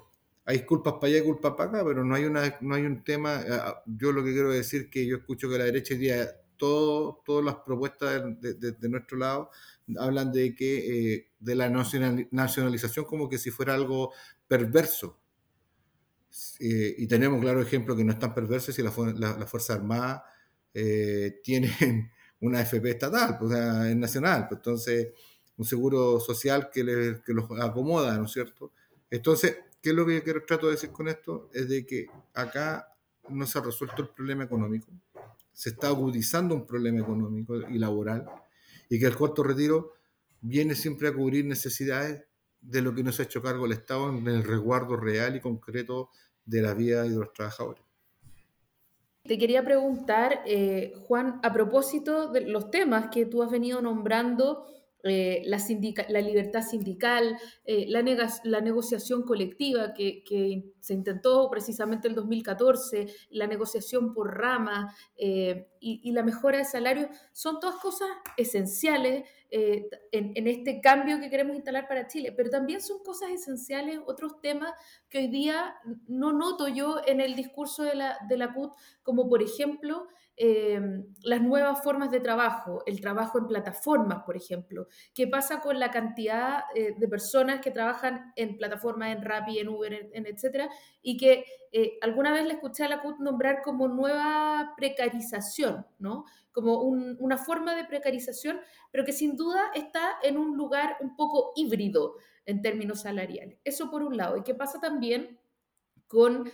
hay 0.46 0.64
culpas 0.64 0.94
para 0.94 1.08
allá 1.08 1.18
y 1.18 1.24
culpas 1.24 1.54
para 1.56 1.70
acá, 1.70 1.84
pero 1.84 2.04
no 2.04 2.14
hay, 2.14 2.24
una, 2.24 2.56
no 2.60 2.74
hay 2.76 2.86
un 2.86 3.02
tema. 3.02 3.42
Eh, 3.42 3.46
ah, 3.50 3.82
yo 3.84 4.12
lo 4.12 4.22
que 4.22 4.32
quiero 4.32 4.52
decir 4.52 4.82
es 4.82 4.88
que 4.88 5.04
yo 5.04 5.16
escucho 5.16 5.50
que 5.50 5.58
la 5.58 5.64
derecha 5.64 5.94
día 5.94 6.30
todo, 6.56 7.20
todas 7.26 7.44
las 7.44 7.56
propuestas 7.56 8.22
de, 8.40 8.88
nuestro 8.88 9.18
lado 9.18 9.50
hablan 9.98 10.32
de 10.32 10.54
que 10.54 11.14
eh, 11.14 11.28
de 11.38 11.54
la 11.54 11.68
nacionalización 11.68 13.04
como 13.04 13.28
que 13.28 13.38
si 13.38 13.50
fuera 13.50 13.74
algo 13.74 14.12
perverso. 14.46 15.18
Eh, 16.60 16.94
y 16.96 17.06
tenemos 17.08 17.40
claro 17.40 17.60
ejemplo 17.60 17.96
que 17.96 18.04
no 18.04 18.12
es 18.12 18.18
tan 18.18 18.32
perverso 18.32 18.70
si 18.70 18.82
las 18.82 18.96
la, 18.96 19.36
la 19.36 19.46
Fuerzas 19.46 19.78
Armadas 19.78 20.22
tienen 21.42 22.10
una 22.40 22.60
FP 22.60 22.90
estatal, 22.90 23.38
pues, 23.38 23.52
o 23.52 23.54
sea, 23.54 23.90
es 23.90 23.96
nacional, 23.96 24.46
pues, 24.48 24.58
entonces 24.58 25.08
un 25.56 25.64
seguro 25.64 26.20
social 26.20 26.70
que, 26.70 26.84
le, 26.84 27.22
que 27.22 27.32
los 27.32 27.50
acomoda, 27.60 28.16
¿no 28.18 28.26
es 28.26 28.32
cierto? 28.32 28.72
Entonces, 29.10 29.56
¿qué 29.80 29.90
es 29.90 29.96
lo 29.96 30.04
que 30.04 30.22
yo 30.24 30.44
trato 30.44 30.66
de 30.66 30.72
decir 30.72 30.90
con 30.90 31.08
esto? 31.08 31.48
Es 31.52 31.68
de 31.68 31.86
que 31.86 32.06
acá 32.34 32.94
no 33.28 33.46
se 33.46 33.58
ha 33.58 33.62
resuelto 33.62 34.02
el 34.02 34.08
problema 34.10 34.44
económico, 34.44 34.88
se 35.52 35.70
está 35.70 35.88
agudizando 35.88 36.54
un 36.54 36.66
problema 36.66 37.00
económico 37.00 37.56
y 37.56 37.78
laboral 37.78 38.26
y 38.88 39.00
que 39.00 39.06
el 39.06 39.16
cuarto 39.16 39.42
retiro 39.42 39.94
viene 40.40 40.74
siempre 40.74 41.08
a 41.08 41.14
cubrir 41.14 41.44
necesidades 41.44 42.24
de 42.60 42.82
lo 42.82 42.94
que 42.94 43.02
nos 43.02 43.18
ha 43.18 43.24
hecho 43.24 43.42
cargo 43.42 43.66
el 43.66 43.72
Estado 43.72 44.10
en 44.10 44.26
el 44.28 44.44
resguardo 44.44 44.96
real 44.96 45.36
y 45.36 45.40
concreto 45.40 46.10
de 46.44 46.62
la 46.62 46.74
vida 46.74 47.02
de 47.02 47.10
los 47.10 47.32
trabajadores. 47.32 47.85
Te 49.26 49.38
quería 49.38 49.64
preguntar, 49.64 50.42
eh, 50.46 50.92
Juan, 51.06 51.40
a 51.42 51.52
propósito 51.52 52.28
de 52.28 52.42
los 52.42 52.70
temas 52.70 53.08
que 53.10 53.26
tú 53.26 53.42
has 53.42 53.50
venido 53.50 53.80
nombrando 53.80 54.66
eh, 55.02 55.42
la, 55.46 55.58
libertad 56.20 56.62
sindical, 56.62 57.38
eh, 57.64 57.86
la, 57.88 58.02
negociación 58.60 59.22
colectiva 59.22 59.94
que, 59.94 60.22
se 60.80 60.94
intentó 60.94 61.48
precisamente 61.50 62.08
en 62.08 62.12
el 62.12 62.16
2014, 62.16 63.06
la 63.30 63.46
negociación 63.46 64.12
por 64.12 64.36
rama 64.36 64.94
y, 65.16 65.60
y, 65.80 66.12
la 66.12 66.22
mejora 66.22 66.58
de 66.58 66.64
salario, 66.64 67.08
son 67.32 67.58
todas 67.60 67.76
cosas 67.76 68.08
esenciales 68.36 69.28
en, 69.50 70.32
en, 70.34 70.46
este 70.46 70.80
cambio 70.80 71.20
que 71.20 71.30
queremos 71.30 71.56
instalar 71.56 71.86
para 71.88 72.06
Chile, 72.06 72.32
pero 72.36 72.50
también 72.50 72.80
son 72.80 73.02
cosas 73.02 73.30
esenciales 73.30 74.00
otros 74.06 74.40
temas 74.40 74.72
que 75.08 75.18
hoy 75.18 75.28
día 75.28 75.76
no 76.08 76.32
noto 76.32 76.68
yo 76.68 77.00
en 77.06 77.20
el 77.20 77.34
discurso 77.36 77.82
de 77.82 77.94
la, 77.94 78.18
de 78.28 78.36
la 78.36 78.52
CUT, 78.52 78.72
como 79.02 79.28
por 79.28 79.42
ejemplo 79.42 80.08
eh, 80.38 80.78
las 81.22 81.40
nuevas 81.40 81.82
formas 81.82 82.10
de 82.10 82.20
trabajo, 82.20 82.82
el 82.84 83.00
trabajo 83.00 83.38
en 83.38 83.46
plataformas, 83.46 84.22
por 84.24 84.36
ejemplo. 84.36 84.86
¿Qué 85.14 85.26
pasa 85.26 85.60
con 85.60 85.78
la 85.78 85.90
cantidad 85.90 86.64
eh, 86.74 86.94
de 86.98 87.08
personas 87.08 87.62
que 87.62 87.70
trabajan 87.70 88.32
en 88.36 88.58
plataformas, 88.58 89.16
en 89.16 89.22
Rappi, 89.22 89.58
en 89.58 89.68
Uber, 89.68 90.10
en, 90.12 90.26
etcétera? 90.26 90.68
Y 91.00 91.16
que 91.16 91.46
eh, 91.72 91.98
alguna 92.02 92.32
vez 92.32 92.44
le 92.44 92.52
escuché 92.52 92.84
a 92.84 92.88
la 92.88 93.00
CUT 93.00 93.18
nombrar 93.18 93.62
como 93.62 93.88
nueva 93.88 94.74
precarización, 94.76 95.86
¿no? 95.98 96.26
Como 96.52 96.82
un, 96.82 97.16
una 97.18 97.38
forma 97.38 97.74
de 97.74 97.86
precarización, 97.86 98.60
pero 98.90 99.06
que 99.06 99.12
sin 99.12 99.36
duda 99.36 99.70
está 99.74 100.18
en 100.22 100.36
un 100.36 100.56
lugar 100.56 100.98
un 101.00 101.16
poco 101.16 101.52
híbrido 101.56 102.16
en 102.44 102.60
términos 102.60 103.00
salariales. 103.00 103.58
Eso 103.64 103.90
por 103.90 104.02
un 104.02 104.18
lado. 104.18 104.36
¿Y 104.36 104.42
qué 104.42 104.54
pasa 104.54 104.80
también 104.80 105.38
con 106.08 106.48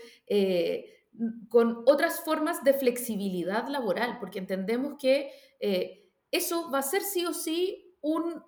con 1.49 1.83
otras 1.87 2.21
formas 2.21 2.65
de 2.65 2.75
flexibilidad 2.75 3.69
laboral, 3.69 4.19
porque 4.19 4.39
entendemos 4.39 4.95
que 4.99 5.31
eh, 5.61 6.11
eso 6.31 6.71
va 6.71 6.79
a 6.79 6.83
ser 6.83 7.03
sí 7.03 7.27
o 7.27 7.35
sí 7.35 7.97
un, 8.01 8.43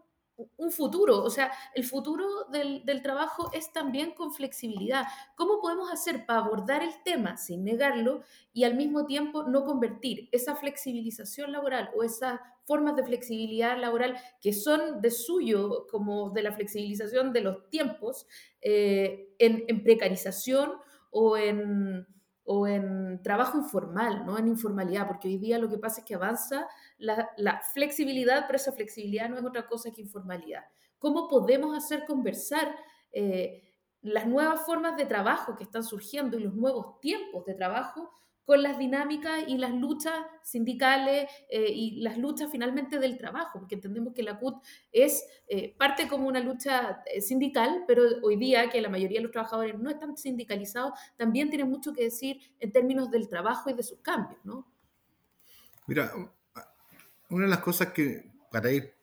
un 0.57 0.73
futuro, 0.73 1.23
o 1.23 1.31
sea, 1.31 1.53
el 1.75 1.85
futuro 1.85 2.27
del, 2.51 2.85
del, 2.85 3.03
trabajo 3.03 3.51
es 3.53 3.73
también 3.73 4.13
con 4.13 4.33
flexibilidad. 4.33 5.05
¿Cómo 5.37 5.61
podemos 5.61 5.93
hacer 5.93 6.27
para 6.27 6.41
abordar 6.41 6.83
el 6.83 7.03
tema 7.05 7.37
sin 7.37 7.65
negarlo 7.65 8.23
y 8.53 8.65
al 8.65 8.75
mismo 8.75 9.07
tiempo 9.07 9.45
no 9.45 9.65
convertir 9.65 10.29
esa 10.33 10.57
flexibilización 10.57 11.53
laboral 11.53 11.91
o 11.95 12.03
esas 12.03 12.41
formas 12.65 12.97
de 12.97 13.05
flexibilidad 13.05 13.79
laboral 13.79 14.17
que 14.41 14.53
son 14.55 15.03
de 15.03 15.11
suyo, 15.11 15.87
como 15.91 16.31
de 16.31 16.43
la 16.43 16.53
flexibilización 16.53 17.33
de 17.33 17.41
los 17.43 17.69
tiempos, 17.69 18.27
eh, 18.63 19.35
en, 19.39 19.65
en 19.69 19.85
precarización 19.85 20.73
o 21.11 21.37
en 21.37 22.07
o 22.45 22.67
en 22.67 23.23
trabajo 23.23 23.59
informal, 23.59 24.25
no 24.27 24.39
en 24.39 24.49
informalidad, 24.49 25.09
porque 25.09 25.29
hoy 25.29 25.39
día 25.39 25.59
lo 25.59 25.71
que 25.71 25.79
pasa 25.79 26.01
es 26.01 26.07
que 26.07 26.15
avanza 26.15 26.69
la, 26.99 27.31
la, 27.37 27.63
flexibilidad, 27.73 28.45
pero 28.47 28.57
esa 28.57 28.73
flexibilidad 28.73 29.29
no 29.29 29.39
es 29.39 29.45
otra 29.45 29.67
cosa 29.67 29.91
que 29.91 30.03
informalidad. 30.03 30.65
¿Cómo 30.99 31.29
podemos 31.29 31.77
hacer 31.77 32.05
conversar 32.07 32.75
eh, 33.13 33.63
las 34.03 34.27
nuevas 34.27 34.61
formas 34.67 34.97
de 34.97 35.07
trabajo 35.07 35.57
que 35.57 35.65
están 35.65 35.83
surgiendo 35.83 36.39
y 36.39 36.43
los 36.43 36.55
nuevos 36.55 37.01
tiempos 37.01 37.47
de 37.47 37.55
trabajo 37.55 38.11
con 38.45 38.63
las 38.63 38.79
dinámicas 38.79 39.45
y 39.47 39.59
las 39.59 39.73
luchas 39.73 40.15
sindicales 40.43 41.29
eh, 41.49 41.71
y 41.73 42.01
las 42.01 42.19
luchas 42.19 42.51
finalmente 42.51 42.99
del 42.99 43.17
trabajo, 43.17 43.59
porque 43.61 43.75
entendemos 43.75 44.15
que 44.15 44.23
la 44.23 44.39
CUT 44.39 44.63
es 44.93 45.25
eh, 45.49 45.75
parte 45.77 46.09
como 46.09 46.29
una 46.29 46.41
lucha 46.41 47.03
eh, 47.07 47.21
sindical, 47.21 47.85
pero 47.87 48.03
hoy 48.23 48.37
día 48.37 48.69
que 48.69 48.81
la 48.81 48.89
mayoría 48.89 49.19
de 49.19 49.23
los 49.23 49.33
trabajadores 49.33 49.79
no 49.79 49.91
están 49.91 50.17
sindicalizados, 50.17 50.93
también 51.17 51.49
tiene 51.49 51.65
mucho 51.65 51.93
que 51.93 52.05
decir 52.05 52.39
en 52.61 52.73
términos 52.73 53.11
del 53.11 53.29
trabajo 53.29 53.71
y 53.71 53.75
de 53.75 53.83
sus 53.83 54.01
cambios, 54.01 54.45
¿no? 54.45 54.67
Mira, 55.87 56.13
una 57.31 57.45
de 57.45 57.51
las 57.51 57.61
cosas 57.61 57.89
que, 57.93 58.31
para 58.51 58.73
ir 58.73 58.95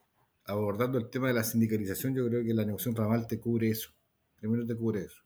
abordando 0.45 0.97
el 0.97 1.09
tema 1.09 1.27
de 1.27 1.33
la 1.33 1.43
sindicalización, 1.43 2.15
yo 2.15 2.27
creo 2.27 2.43
que 2.43 2.53
la 2.53 2.65
negociación 2.65 2.95
ramal 2.95 3.27
te 3.27 3.39
cubre 3.39 3.69
eso. 3.69 3.91
Primero 4.35 4.65
te 4.65 4.75
cubre 4.75 5.01
eso. 5.01 5.21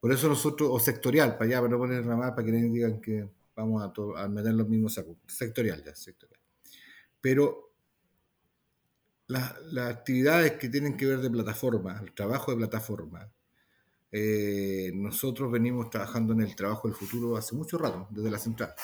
Por 0.00 0.12
eso 0.12 0.28
nosotros, 0.28 0.68
o 0.72 0.78
sectorial, 0.78 1.36
para 1.36 1.44
allá, 1.44 1.60
para 1.60 1.70
no 1.70 1.78
poner 1.78 2.04
ramal, 2.04 2.34
para 2.34 2.44
que 2.44 2.52
no 2.52 2.72
digan 2.72 3.00
que 3.00 3.28
vamos 3.56 3.82
a, 3.82 4.22
a 4.22 4.28
meter 4.28 4.54
los 4.54 4.68
mismos 4.68 4.94
sacos. 4.94 5.16
Sectorial, 5.26 5.82
ya, 5.84 5.94
sectorial. 5.94 6.40
Pero 7.20 7.68
las 9.28 9.88
actividades 9.88 10.52
que 10.52 10.68
tienen 10.68 10.96
que 10.96 11.06
ver 11.06 11.18
de 11.18 11.30
plataforma, 11.30 12.00
el 12.02 12.12
trabajo 12.12 12.50
de 12.50 12.56
plataforma, 12.56 13.30
eh, 14.10 14.90
nosotros 14.94 15.52
venimos 15.52 15.90
trabajando 15.90 16.32
en 16.32 16.40
el 16.40 16.56
trabajo 16.56 16.88
del 16.88 16.96
futuro 16.96 17.36
hace 17.36 17.54
mucho 17.54 17.76
rato, 17.76 18.08
desde 18.10 18.30
la 18.30 18.38
central. 18.38 18.74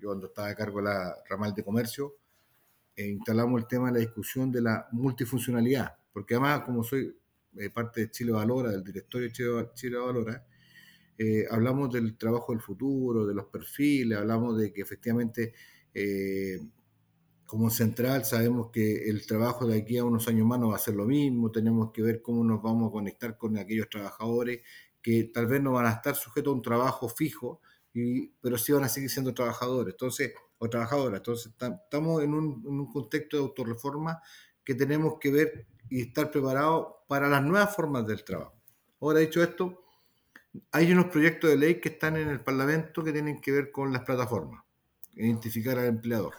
Yo 0.00 0.08
cuando 0.08 0.26
estaba 0.26 0.48
a 0.48 0.54
cargo 0.56 0.78
de 0.78 0.84
la 0.84 1.16
ramal 1.28 1.54
de 1.54 1.62
comercio, 1.62 2.16
eh, 2.96 3.06
instalamos 3.06 3.60
el 3.60 3.68
tema 3.68 3.86
de 3.86 3.92
la 3.92 3.98
discusión 4.00 4.50
de 4.50 4.62
la 4.62 4.88
multifuncionalidad, 4.90 5.96
porque 6.12 6.34
además 6.34 6.62
como 6.62 6.82
soy 6.82 7.16
eh, 7.56 7.70
parte 7.70 8.02
de 8.02 8.10
Chile 8.10 8.32
Valora, 8.32 8.70
del 8.70 8.82
directorio 8.82 9.28
de 9.28 9.72
Chile 9.74 9.96
Valora, 9.96 10.44
eh, 11.18 11.44
hablamos 11.50 11.92
del 11.92 12.16
trabajo 12.16 12.52
del 12.52 12.60
futuro, 12.60 13.26
de 13.26 13.34
los 13.34 13.46
perfiles, 13.46 14.18
hablamos 14.18 14.58
de 14.58 14.72
que 14.72 14.82
efectivamente 14.82 15.52
eh, 15.92 16.60
como 17.46 17.70
central 17.70 18.24
sabemos 18.24 18.70
que 18.70 19.08
el 19.08 19.26
trabajo 19.26 19.66
de 19.66 19.78
aquí 19.78 19.98
a 19.98 20.04
unos 20.04 20.26
años 20.28 20.46
más 20.46 20.58
no 20.58 20.70
va 20.70 20.76
a 20.76 20.80
ser 20.80 20.94
lo 20.94 21.04
mismo, 21.04 21.52
tenemos 21.52 21.92
que 21.92 22.02
ver 22.02 22.22
cómo 22.22 22.42
nos 22.42 22.62
vamos 22.62 22.88
a 22.88 22.92
conectar 22.92 23.38
con 23.38 23.56
aquellos 23.56 23.88
trabajadores 23.88 24.60
que 25.02 25.24
tal 25.24 25.46
vez 25.46 25.62
no 25.62 25.72
van 25.72 25.86
a 25.86 25.90
estar 25.90 26.16
sujetos 26.16 26.52
a 26.52 26.56
un 26.56 26.62
trabajo 26.62 27.08
fijo, 27.08 27.60
y, 27.92 28.28
pero 28.40 28.58
sí 28.58 28.72
van 28.72 28.84
a 28.84 28.88
seguir 28.88 29.10
siendo 29.10 29.34
trabajadores 29.34 29.94
entonces, 29.94 30.32
o 30.58 30.68
trabajadoras. 30.68 31.18
Entonces 31.18 31.52
estamos 31.52 32.22
en 32.22 32.34
un, 32.34 32.62
en 32.66 32.80
un 32.80 32.92
contexto 32.92 33.36
de 33.36 33.42
autorreforma 33.42 34.20
que 34.64 34.74
tenemos 34.74 35.18
que 35.20 35.30
ver 35.30 35.66
y 35.90 36.00
estar 36.00 36.30
preparados 36.30 36.86
para 37.06 37.28
las 37.28 37.42
nuevas 37.42 37.74
formas 37.76 38.06
del 38.06 38.24
trabajo. 38.24 38.54
Ahora, 39.00 39.20
dicho 39.20 39.42
esto, 39.42 39.83
hay 40.72 40.92
unos 40.92 41.06
proyectos 41.06 41.50
de 41.50 41.56
ley 41.56 41.80
que 41.80 41.90
están 41.90 42.16
en 42.16 42.28
el 42.28 42.40
Parlamento 42.40 43.02
que 43.02 43.12
tienen 43.12 43.40
que 43.40 43.52
ver 43.52 43.70
con 43.70 43.92
las 43.92 44.02
plataformas, 44.02 44.64
identificar 45.14 45.78
al 45.78 45.86
empleador, 45.86 46.34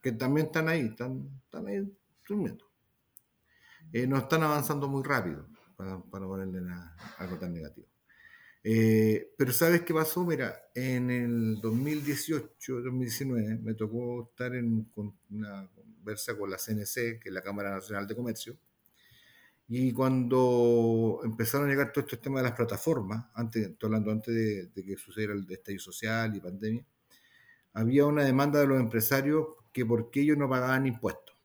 que 0.00 0.12
también 0.12 0.46
están 0.46 0.68
ahí, 0.68 0.86
están, 0.86 1.28
están 1.44 1.66
ahí 1.66 1.90
durmiendo. 2.26 2.64
Eh, 3.92 4.06
no 4.06 4.18
están 4.18 4.42
avanzando 4.42 4.88
muy 4.88 5.02
rápido, 5.02 5.48
para, 5.76 6.00
para 6.02 6.26
ponerle 6.26 6.60
algo 7.18 7.38
tan 7.38 7.54
negativo. 7.54 7.88
Eh, 8.62 9.34
pero 9.38 9.52
¿sabes 9.52 9.82
qué 9.82 9.94
pasó? 9.94 10.24
Mira, 10.24 10.54
en 10.74 11.10
el 11.10 11.60
2018, 11.60 12.82
2019, 12.82 13.58
me 13.62 13.74
tocó 13.74 14.28
estar 14.30 14.54
en 14.54 14.90
una 15.30 15.70
conversa 15.74 16.36
con 16.36 16.50
la 16.50 16.58
CNC, 16.58 17.20
que 17.20 17.28
es 17.28 17.32
la 17.32 17.42
Cámara 17.42 17.70
Nacional 17.70 18.06
de 18.06 18.16
Comercio, 18.16 18.58
y 19.70 19.92
cuando 19.92 21.20
empezaron 21.22 21.66
a 21.66 21.70
llegar 21.70 21.92
todos 21.92 22.06
estos 22.06 22.22
temas 22.22 22.42
de 22.42 22.48
las 22.48 22.56
plataformas, 22.56 23.26
antes, 23.34 23.68
estoy 23.68 23.88
hablando 23.88 24.10
antes 24.10 24.34
de, 24.34 24.82
que 24.82 24.96
sucediera 24.96 25.34
el 25.34 25.46
estallido 25.50 25.82
social 25.82 26.34
y 26.34 26.40
pandemia, 26.40 26.86
había 27.74 28.06
una 28.06 28.24
demanda 28.24 28.60
de 28.60 28.66
los 28.66 28.80
empresarios 28.80 29.46
que 29.70 29.84
por 29.84 30.10
qué 30.10 30.22
ellos 30.22 30.38
no 30.38 30.48
pagaban 30.48 30.86
impuestos. 30.86 31.36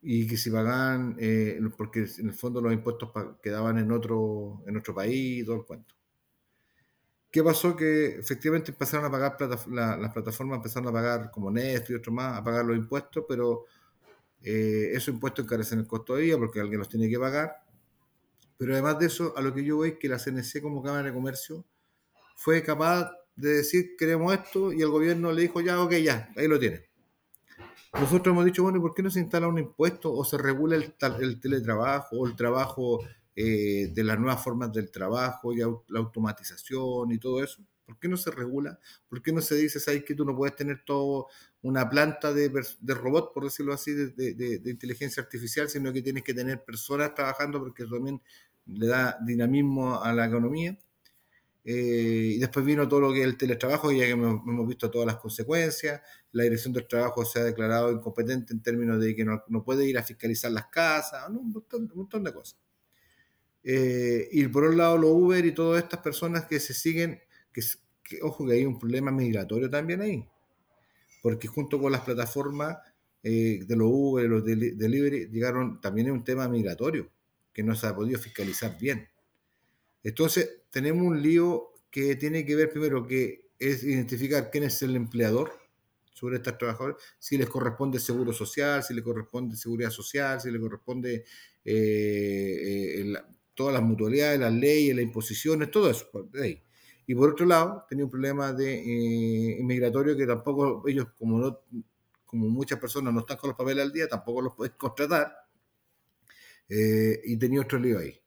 Y 0.00 0.26
que 0.26 0.38
si 0.38 0.50
pagaban, 0.50 1.16
eh, 1.18 1.60
porque 1.76 2.06
en 2.18 2.28
el 2.28 2.34
fondo 2.34 2.62
los 2.62 2.72
impuestos 2.72 3.10
quedaban 3.42 3.76
en 3.76 3.92
otro, 3.92 4.62
en 4.66 4.78
otro 4.78 4.94
país, 4.94 5.44
todo 5.44 5.56
el 5.56 5.64
cuento. 5.64 5.94
¿Qué 7.30 7.42
pasó? 7.42 7.76
Que 7.76 8.18
efectivamente 8.20 8.70
empezaron 8.70 9.04
a 9.04 9.10
pagar, 9.10 9.36
las 9.68 10.12
plataformas 10.14 10.56
empezaron 10.56 10.88
a 10.88 10.92
pagar 10.92 11.30
como 11.30 11.50
Netflix 11.50 11.90
y 11.90 11.94
otros 11.94 12.14
más, 12.14 12.38
a 12.38 12.42
pagar 12.42 12.64
los 12.64 12.76
impuestos, 12.78 13.24
pero 13.28 13.66
eh, 14.42 14.90
esos 14.92 15.08
impuestos 15.08 15.44
encarecen 15.44 15.80
el 15.80 15.86
costo 15.86 16.14
de 16.14 16.22
vida 16.22 16.38
porque 16.38 16.60
alguien 16.60 16.78
los 16.78 16.88
tiene 16.88 17.08
que 17.08 17.18
pagar. 17.18 17.64
Pero 18.56 18.72
además 18.72 18.98
de 18.98 19.06
eso, 19.06 19.36
a 19.36 19.42
lo 19.42 19.52
que 19.52 19.64
yo 19.64 19.78
veo 19.78 19.92
es 19.92 19.98
que 19.98 20.08
la 20.08 20.18
CNC 20.18 20.62
como 20.62 20.82
Cámara 20.82 21.08
de 21.08 21.14
Comercio 21.14 21.64
fue 22.36 22.62
capaz 22.62 23.12
de 23.34 23.56
decir 23.56 23.96
queremos 23.98 24.32
esto 24.32 24.72
y 24.72 24.80
el 24.80 24.88
gobierno 24.88 25.32
le 25.32 25.42
dijo 25.42 25.60
ya, 25.60 25.80
ok, 25.82 25.92
ya, 25.94 26.30
ahí 26.36 26.48
lo 26.48 26.58
tiene. 26.58 26.86
Nosotros 27.92 28.32
hemos 28.32 28.44
dicho, 28.44 28.62
bueno, 28.62 28.78
¿y 28.78 28.80
por 28.80 28.94
qué 28.94 29.02
no 29.02 29.10
se 29.10 29.20
instala 29.20 29.48
un 29.48 29.58
impuesto 29.58 30.12
o 30.12 30.24
se 30.24 30.36
regula 30.36 30.76
el, 30.76 30.94
el 31.20 31.40
teletrabajo 31.40 32.16
o 32.16 32.26
el 32.26 32.36
trabajo 32.36 33.00
eh, 33.34 33.90
de 33.92 34.04
las 34.04 34.18
nuevas 34.18 34.42
formas 34.42 34.72
del 34.72 34.90
trabajo 34.90 35.52
y 35.52 35.58
la 35.58 35.98
automatización 35.98 37.12
y 37.12 37.18
todo 37.18 37.42
eso? 37.42 37.62
¿Por 37.86 37.98
qué 37.98 38.08
no 38.08 38.16
se 38.16 38.30
regula? 38.30 38.78
¿Por 39.08 39.22
qué 39.22 39.32
no 39.32 39.40
se 39.40 39.54
dice, 39.54 39.80
sabes 39.80 40.04
que 40.04 40.14
tú 40.14 40.24
no 40.24 40.36
puedes 40.36 40.56
tener 40.56 40.82
todo 40.84 41.28
una 41.66 41.88
planta 41.88 42.32
de, 42.32 42.50
de 42.80 42.94
robot, 42.94 43.32
por 43.32 43.44
decirlo 43.44 43.72
así, 43.72 43.92
de, 43.92 44.60
inteligencia 44.66 45.22
artificial, 45.22 45.68
sino 45.68 45.92
que 45.92 46.02
tienes 46.02 46.22
que 46.22 46.34
tener 46.34 46.64
personas 46.64 47.14
trabajando 47.14 47.58
porque 47.60 47.84
también 47.84 48.20
le 48.66 48.86
da 48.86 49.18
dinamismo 49.24 50.02
a 50.02 50.12
la 50.12 50.26
economía? 50.26 50.76
eh, 51.68 52.34
y 52.36 52.38
después 52.38 52.64
vino 52.64 52.86
todo 52.86 53.00
lo 53.00 53.12
que 53.12 53.22
es 53.22 53.26
el 53.26 53.36
teletrabajo, 53.36 53.90
ya 53.90 54.04
que 54.04 54.12
hemos, 54.12 54.68
visto 54.68 54.88
todas 54.88 55.04
las 55.04 55.16
consecuencias. 55.16 56.00
La 56.30 56.44
dirección 56.44 56.72
del 56.72 56.86
trabajo 56.86 57.24
se 57.24 57.40
ha 57.40 57.44
declarado 57.44 57.90
incompetente 57.90 58.52
en 58.52 58.62
términos 58.62 59.00
de 59.00 59.16
que 59.16 59.24
no, 59.24 59.64
puede 59.64 59.84
ir 59.84 59.98
a 59.98 60.04
fiscalizar 60.04 60.52
las 60.52 60.66
casas, 60.66 61.28
un, 61.28 61.50
montón, 61.50 61.90
un, 61.90 61.98
montón, 61.98 62.22
de 62.22 62.32
cosas. 62.32 62.56
Eh, 63.64 64.28
y 64.30 64.46
por 64.46 64.62
un 64.62 64.76
lado, 64.76 64.96
los 64.96 65.10
Uber 65.10 65.44
y 65.44 65.52
todas 65.52 65.82
estas 65.82 65.98
personas 65.98 66.44
que 66.46 66.60
se 66.60 66.72
siguen, 66.72 67.18
que, 67.52 67.60
ojo 68.22 68.46
que 68.46 68.52
hay 68.52 68.64
un 68.64 68.78
problema 68.78 69.10
migratorio 69.10 69.68
también 69.68 70.02
ahí, 70.02 70.24
porque 71.26 71.48
junto 71.48 71.80
con 71.80 71.90
las 71.90 72.02
plataformas 72.02 72.78
eh, 73.20 73.64
de 73.66 73.74
los 73.74 73.88
Uber, 73.90 74.28
los 74.28 74.44
delivery, 74.44 75.26
llegaron 75.26 75.80
también 75.80 76.08
un 76.12 76.22
tema 76.22 76.48
migratorio 76.48 77.10
que 77.52 77.64
no 77.64 77.74
se 77.74 77.88
ha 77.88 77.96
podido 77.96 78.16
fiscalizar 78.16 78.78
bien. 78.78 79.08
Entonces, 80.04 80.60
tenemos 80.70 81.04
un 81.04 81.20
lío 81.20 81.72
que 81.90 82.14
tiene 82.14 82.46
que 82.46 82.54
ver 82.54 82.70
primero 82.70 83.04
que 83.08 83.48
es 83.58 83.82
identificar 83.82 84.52
quién 84.52 84.62
es 84.62 84.80
el 84.82 84.94
empleador 84.94 85.50
sobre 86.12 86.36
estos 86.36 86.56
trabajadores, 86.58 87.02
si 87.18 87.36
les 87.36 87.48
corresponde 87.48 87.98
seguro 87.98 88.32
social, 88.32 88.84
si 88.84 88.94
les 88.94 89.02
corresponde 89.02 89.56
seguridad 89.56 89.90
social, 89.90 90.40
si 90.40 90.52
les 90.52 90.60
corresponde 90.60 91.24
eh, 91.64 93.02
eh, 93.04 93.14
todas 93.52 93.74
las 93.74 93.82
mutualidades, 93.82 94.38
las 94.38 94.52
leyes, 94.52 94.94
las 94.94 95.02
imposiciones, 95.02 95.72
todo 95.72 95.90
eso. 95.90 96.08
Y 97.06 97.14
por 97.14 97.30
otro 97.30 97.46
lado, 97.46 97.84
tenía 97.88 98.04
un 98.04 98.10
problema 98.10 98.52
de 98.52 98.74
eh, 98.74 99.60
inmigratorio 99.60 100.16
que 100.16 100.26
tampoco 100.26 100.82
ellos, 100.88 101.06
como, 101.16 101.38
no, 101.38 101.60
como 102.24 102.48
muchas 102.48 102.80
personas 102.80 103.14
no 103.14 103.20
están 103.20 103.36
con 103.36 103.48
los 103.48 103.56
papeles 103.56 103.84
al 103.84 103.92
día, 103.92 104.08
tampoco 104.08 104.42
los 104.42 104.54
pueden 104.54 104.74
contratar. 104.78 105.32
Eh, 106.68 107.20
y 107.24 107.36
tenía 107.36 107.60
otro 107.60 107.78
lío 107.78 108.00
ahí. 108.00 108.20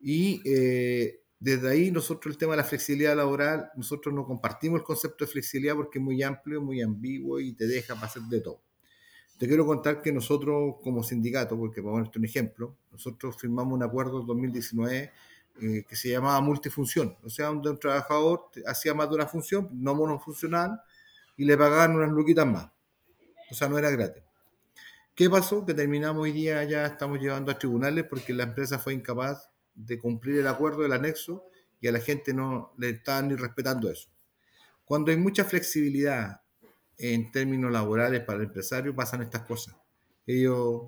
Y 0.00 0.42
eh, 0.44 1.22
desde 1.38 1.70
ahí 1.70 1.90
nosotros 1.92 2.34
el 2.34 2.38
tema 2.38 2.54
de 2.54 2.58
la 2.58 2.64
flexibilidad 2.64 3.16
laboral, 3.16 3.70
nosotros 3.76 4.12
no 4.12 4.24
compartimos 4.24 4.80
el 4.80 4.84
concepto 4.84 5.24
de 5.24 5.30
flexibilidad 5.30 5.76
porque 5.76 5.98
es 5.98 6.04
muy 6.04 6.20
amplio, 6.22 6.60
muy 6.60 6.82
ambiguo 6.82 7.38
y 7.38 7.52
te 7.52 7.66
deja 7.66 7.94
pasar 7.94 8.22
de 8.22 8.40
todo. 8.40 8.60
Te 9.38 9.46
quiero 9.46 9.66
contar 9.66 10.00
que 10.00 10.12
nosotros 10.12 10.76
como 10.82 11.04
sindicato, 11.04 11.56
porque 11.56 11.80
vamos 11.80 12.00
a 12.00 12.04
poner 12.04 12.18
un 12.18 12.24
ejemplo, 12.24 12.76
nosotros 12.90 13.36
firmamos 13.38 13.74
un 13.74 13.82
acuerdo 13.82 14.20
en 14.20 14.26
2019 14.26 15.12
eh, 15.60 15.84
que 15.88 15.96
se 15.96 16.10
llamaba 16.10 16.40
multifunción, 16.40 17.16
o 17.24 17.30
sea, 17.30 17.46
donde 17.46 17.70
un 17.70 17.78
trabajador 17.78 18.50
hacía 18.66 18.94
más 18.94 19.08
de 19.08 19.14
una 19.14 19.26
función, 19.26 19.68
no 19.72 19.94
monofuncional, 19.94 20.80
y 21.36 21.44
le 21.44 21.56
pagaban 21.56 21.96
unas 21.96 22.10
luquitas 22.10 22.46
más. 22.46 22.70
O 23.50 23.54
sea, 23.54 23.68
no 23.68 23.78
era 23.78 23.90
gratis. 23.90 24.22
¿Qué 25.14 25.30
pasó? 25.30 25.64
Que 25.64 25.72
terminamos 25.72 26.22
hoy 26.22 26.32
día, 26.32 26.62
ya 26.64 26.84
estamos 26.84 27.20
llevando 27.20 27.50
a 27.50 27.58
tribunales 27.58 28.04
porque 28.04 28.34
la 28.34 28.42
empresa 28.42 28.78
fue 28.78 28.92
incapaz 28.92 29.50
de 29.74 29.98
cumplir 29.98 30.40
el 30.40 30.46
acuerdo 30.46 30.82
del 30.82 30.92
anexo 30.92 31.44
y 31.80 31.88
a 31.88 31.92
la 31.92 32.00
gente 32.00 32.34
no 32.34 32.74
le 32.76 32.90
estaban 32.90 33.28
ni 33.28 33.34
respetando 33.34 33.90
eso. 33.90 34.08
Cuando 34.84 35.10
hay 35.10 35.16
mucha 35.16 35.44
flexibilidad 35.44 36.42
en 36.98 37.30
términos 37.30 37.72
laborales 37.72 38.20
para 38.24 38.38
el 38.38 38.44
empresario, 38.44 38.94
pasan 38.94 39.22
estas 39.22 39.42
cosas. 39.42 39.74
Ellos 40.26 40.82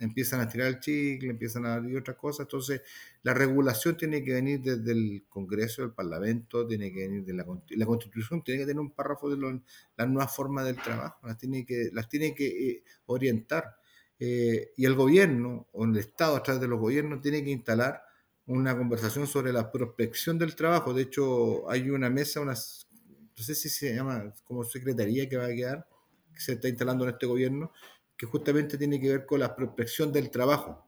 empiezan 0.00 0.40
a 0.40 0.48
tirar 0.48 0.66
el 0.68 0.80
chicle, 0.80 1.30
empiezan 1.30 1.66
a 1.66 1.80
decir 1.80 1.98
otras 1.98 2.16
cosas. 2.16 2.44
Entonces, 2.44 2.82
la 3.22 3.34
regulación 3.34 3.96
tiene 3.96 4.24
que 4.24 4.32
venir 4.32 4.60
desde 4.60 4.92
el 4.92 5.24
Congreso, 5.28 5.82
del 5.82 5.92
Parlamento, 5.92 6.66
tiene 6.66 6.92
que 6.92 7.06
venir 7.06 7.24
de 7.24 7.34
la, 7.34 7.86
Constitución, 7.86 8.42
tiene 8.42 8.60
que 8.60 8.66
tener 8.66 8.80
un 8.80 8.90
párrafo 8.90 9.28
de 9.28 9.60
las 9.96 10.08
nuevas 10.08 10.34
formas 10.34 10.64
del 10.64 10.76
trabajo, 10.76 11.26
las 11.26 11.36
tiene 11.36 11.64
que, 11.64 11.90
las 11.92 12.08
tiene 12.08 12.34
que 12.34 12.46
eh, 12.46 12.84
orientar. 13.06 13.76
Eh, 14.18 14.72
y 14.76 14.84
el 14.84 14.94
gobierno, 14.94 15.68
o 15.72 15.84
el 15.84 15.96
Estado 15.96 16.36
a 16.36 16.42
través 16.42 16.60
de 16.60 16.68
los 16.68 16.80
gobiernos, 16.80 17.20
tiene 17.20 17.44
que 17.44 17.50
instalar 17.50 18.02
una 18.46 18.76
conversación 18.76 19.26
sobre 19.26 19.52
la 19.52 19.70
prospección 19.70 20.38
del 20.38 20.56
trabajo. 20.56 20.92
De 20.92 21.02
hecho, 21.02 21.70
hay 21.70 21.90
una 21.90 22.10
mesa, 22.10 22.40
unas, 22.40 22.88
no 23.36 23.44
sé 23.44 23.54
si 23.54 23.68
se 23.68 23.94
llama 23.94 24.32
como 24.44 24.64
secretaría 24.64 25.28
que 25.28 25.36
va 25.36 25.46
a 25.46 25.54
quedar, 25.54 25.86
que 26.34 26.40
se 26.40 26.52
está 26.52 26.68
instalando 26.68 27.04
en 27.04 27.10
este 27.10 27.26
gobierno, 27.26 27.72
que 28.20 28.26
justamente 28.26 28.76
tiene 28.76 29.00
que 29.00 29.08
ver 29.08 29.24
con 29.24 29.40
la 29.40 29.56
prospección 29.56 30.12
del 30.12 30.30
trabajo, 30.30 30.86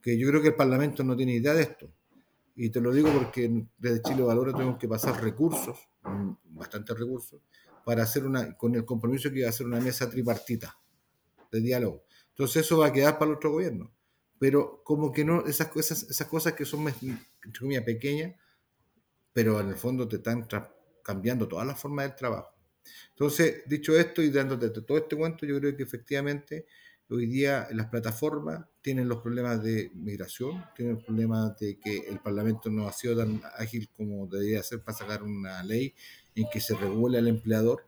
que 0.00 0.16
yo 0.16 0.28
creo 0.28 0.40
que 0.40 0.46
el 0.50 0.54
Parlamento 0.54 1.02
no 1.02 1.16
tiene 1.16 1.32
idea 1.32 1.52
de 1.52 1.62
esto. 1.62 1.92
Y 2.54 2.70
te 2.70 2.80
lo 2.80 2.92
digo 2.92 3.12
porque 3.12 3.66
desde 3.76 4.00
Chile 4.00 4.22
Valora 4.22 4.52
tenemos 4.52 4.78
que 4.78 4.86
pasar 4.86 5.20
recursos, 5.20 5.76
bastantes 6.44 6.96
recursos, 6.96 7.42
para 7.84 8.04
hacer 8.04 8.24
una, 8.24 8.56
con 8.56 8.76
el 8.76 8.84
compromiso 8.84 9.28
que 9.28 9.40
iba 9.40 9.48
a 9.48 9.50
hacer 9.50 9.66
una 9.66 9.80
mesa 9.80 10.08
tripartita 10.08 10.78
de 11.50 11.60
diálogo. 11.60 12.04
Entonces 12.28 12.64
eso 12.64 12.78
va 12.78 12.86
a 12.86 12.92
quedar 12.92 13.18
para 13.18 13.32
el 13.32 13.38
otro 13.38 13.50
gobierno. 13.50 13.92
Pero 14.38 14.80
como 14.84 15.10
que 15.10 15.24
no, 15.24 15.44
esas 15.46 15.66
cosas, 15.70 16.04
esas 16.04 16.28
cosas 16.28 16.52
que 16.52 16.64
son, 16.64 16.86
entre 16.86 17.58
comillas, 17.58 17.82
pequeñas, 17.82 18.36
pero 19.32 19.58
en 19.58 19.70
el 19.70 19.76
fondo 19.76 20.06
te 20.06 20.14
están 20.14 20.46
cambiando 21.02 21.48
todas 21.48 21.66
las 21.66 21.80
formas 21.80 22.06
del 22.06 22.14
trabajo. 22.14 22.56
Entonces, 23.10 23.62
dicho 23.66 23.98
esto 23.98 24.22
y 24.22 24.30
dándote 24.30 24.70
todo 24.70 24.98
este 24.98 25.16
cuento, 25.16 25.46
yo 25.46 25.58
creo 25.58 25.76
que 25.76 25.82
efectivamente 25.82 26.66
hoy 27.10 27.26
día 27.26 27.68
las 27.72 27.86
plataformas 27.86 28.66
tienen 28.82 29.08
los 29.08 29.20
problemas 29.20 29.62
de 29.62 29.90
migración, 29.94 30.64
tienen 30.76 30.96
el 30.96 31.04
problema 31.04 31.54
de 31.58 31.78
que 31.78 31.98
el 32.08 32.20
Parlamento 32.20 32.70
no 32.70 32.86
ha 32.86 32.92
sido 32.92 33.16
tan 33.16 33.40
ágil 33.58 33.88
como 33.96 34.26
debería 34.26 34.62
ser 34.62 34.82
para 34.82 34.96
sacar 34.96 35.22
una 35.22 35.62
ley 35.62 35.94
en 36.34 36.46
que 36.52 36.60
se 36.60 36.74
regule 36.76 37.18
al 37.18 37.28
empleador 37.28 37.86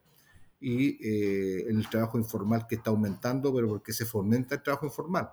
y 0.60 0.98
eh, 1.06 1.66
el 1.68 1.88
trabajo 1.88 2.18
informal 2.18 2.66
que 2.68 2.76
está 2.76 2.90
aumentando, 2.90 3.54
pero 3.54 3.68
porque 3.68 3.92
se 3.92 4.04
fomenta 4.04 4.56
el 4.56 4.62
trabajo 4.62 4.86
informal. 4.86 5.30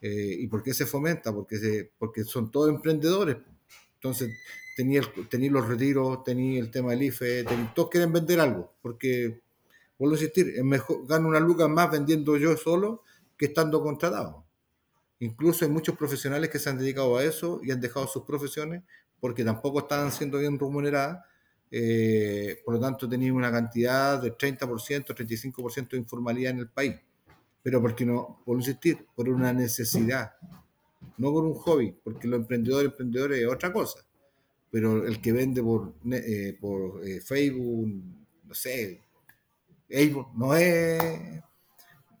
Eh, 0.00 0.36
¿Y 0.38 0.46
por 0.46 0.62
qué 0.62 0.72
se 0.72 0.86
fomenta? 0.86 1.32
Porque, 1.32 1.58
se, 1.58 1.90
porque 1.98 2.22
son 2.24 2.50
todos 2.50 2.68
emprendedores. 2.68 3.38
Entonces, 3.94 4.30
tenía, 4.76 5.00
tenía 5.30 5.50
los 5.50 5.66
retiros, 5.66 6.22
tenía 6.22 6.60
el 6.60 6.70
tema 6.70 6.90
del 6.90 7.04
IFE, 7.04 7.46
todos 7.74 7.88
quieren 7.88 8.12
vender 8.12 8.38
algo, 8.38 8.74
porque, 8.82 9.40
vuelvo 9.98 10.14
a 10.14 10.18
insistir, 10.18 10.52
es 10.54 10.62
mejor, 10.62 11.06
gano 11.08 11.28
una 11.28 11.40
lucas 11.40 11.68
más 11.68 11.90
vendiendo 11.90 12.36
yo 12.36 12.54
solo 12.58 13.02
que 13.38 13.46
estando 13.46 13.82
contratado. 13.82 14.44
Incluso 15.18 15.64
hay 15.64 15.70
muchos 15.70 15.96
profesionales 15.96 16.50
que 16.50 16.58
se 16.58 16.68
han 16.68 16.76
dedicado 16.76 17.16
a 17.16 17.24
eso 17.24 17.58
y 17.64 17.70
han 17.70 17.80
dejado 17.80 18.06
sus 18.06 18.24
profesiones 18.24 18.82
porque 19.18 19.44
tampoco 19.44 19.78
estaban 19.78 20.12
siendo 20.12 20.38
bien 20.38 20.58
remuneradas. 20.58 21.24
Eh, 21.70 22.60
por 22.62 22.74
lo 22.74 22.80
tanto, 22.80 23.08
tenía 23.08 23.32
una 23.32 23.50
cantidad 23.50 24.20
de 24.20 24.36
30%, 24.36 25.14
35% 25.14 25.88
de 25.88 25.96
informalidad 25.96 26.52
en 26.52 26.58
el 26.58 26.68
país. 26.68 26.96
Pero 27.62 27.80
porque 27.80 28.04
no, 28.04 28.42
a 28.46 28.50
insistir, 28.52 29.06
por 29.16 29.26
una 29.30 29.54
necesidad, 29.54 30.34
no 31.16 31.32
por 31.32 31.44
un 31.44 31.54
hobby, 31.54 31.96
porque 32.04 32.28
los 32.28 32.40
emprendedores, 32.40 32.90
emprendedores 32.90 33.40
es 33.40 33.48
otra 33.48 33.72
cosa 33.72 34.05
pero 34.76 35.06
el 35.06 35.22
que 35.22 35.32
vende 35.32 35.62
por, 35.62 35.94
eh, 36.12 36.54
por 36.60 37.02
eh, 37.02 37.22
Facebook, 37.22 37.88
no 38.44 38.52
sé, 38.52 39.00
no 40.34 40.54
es, 40.54 41.02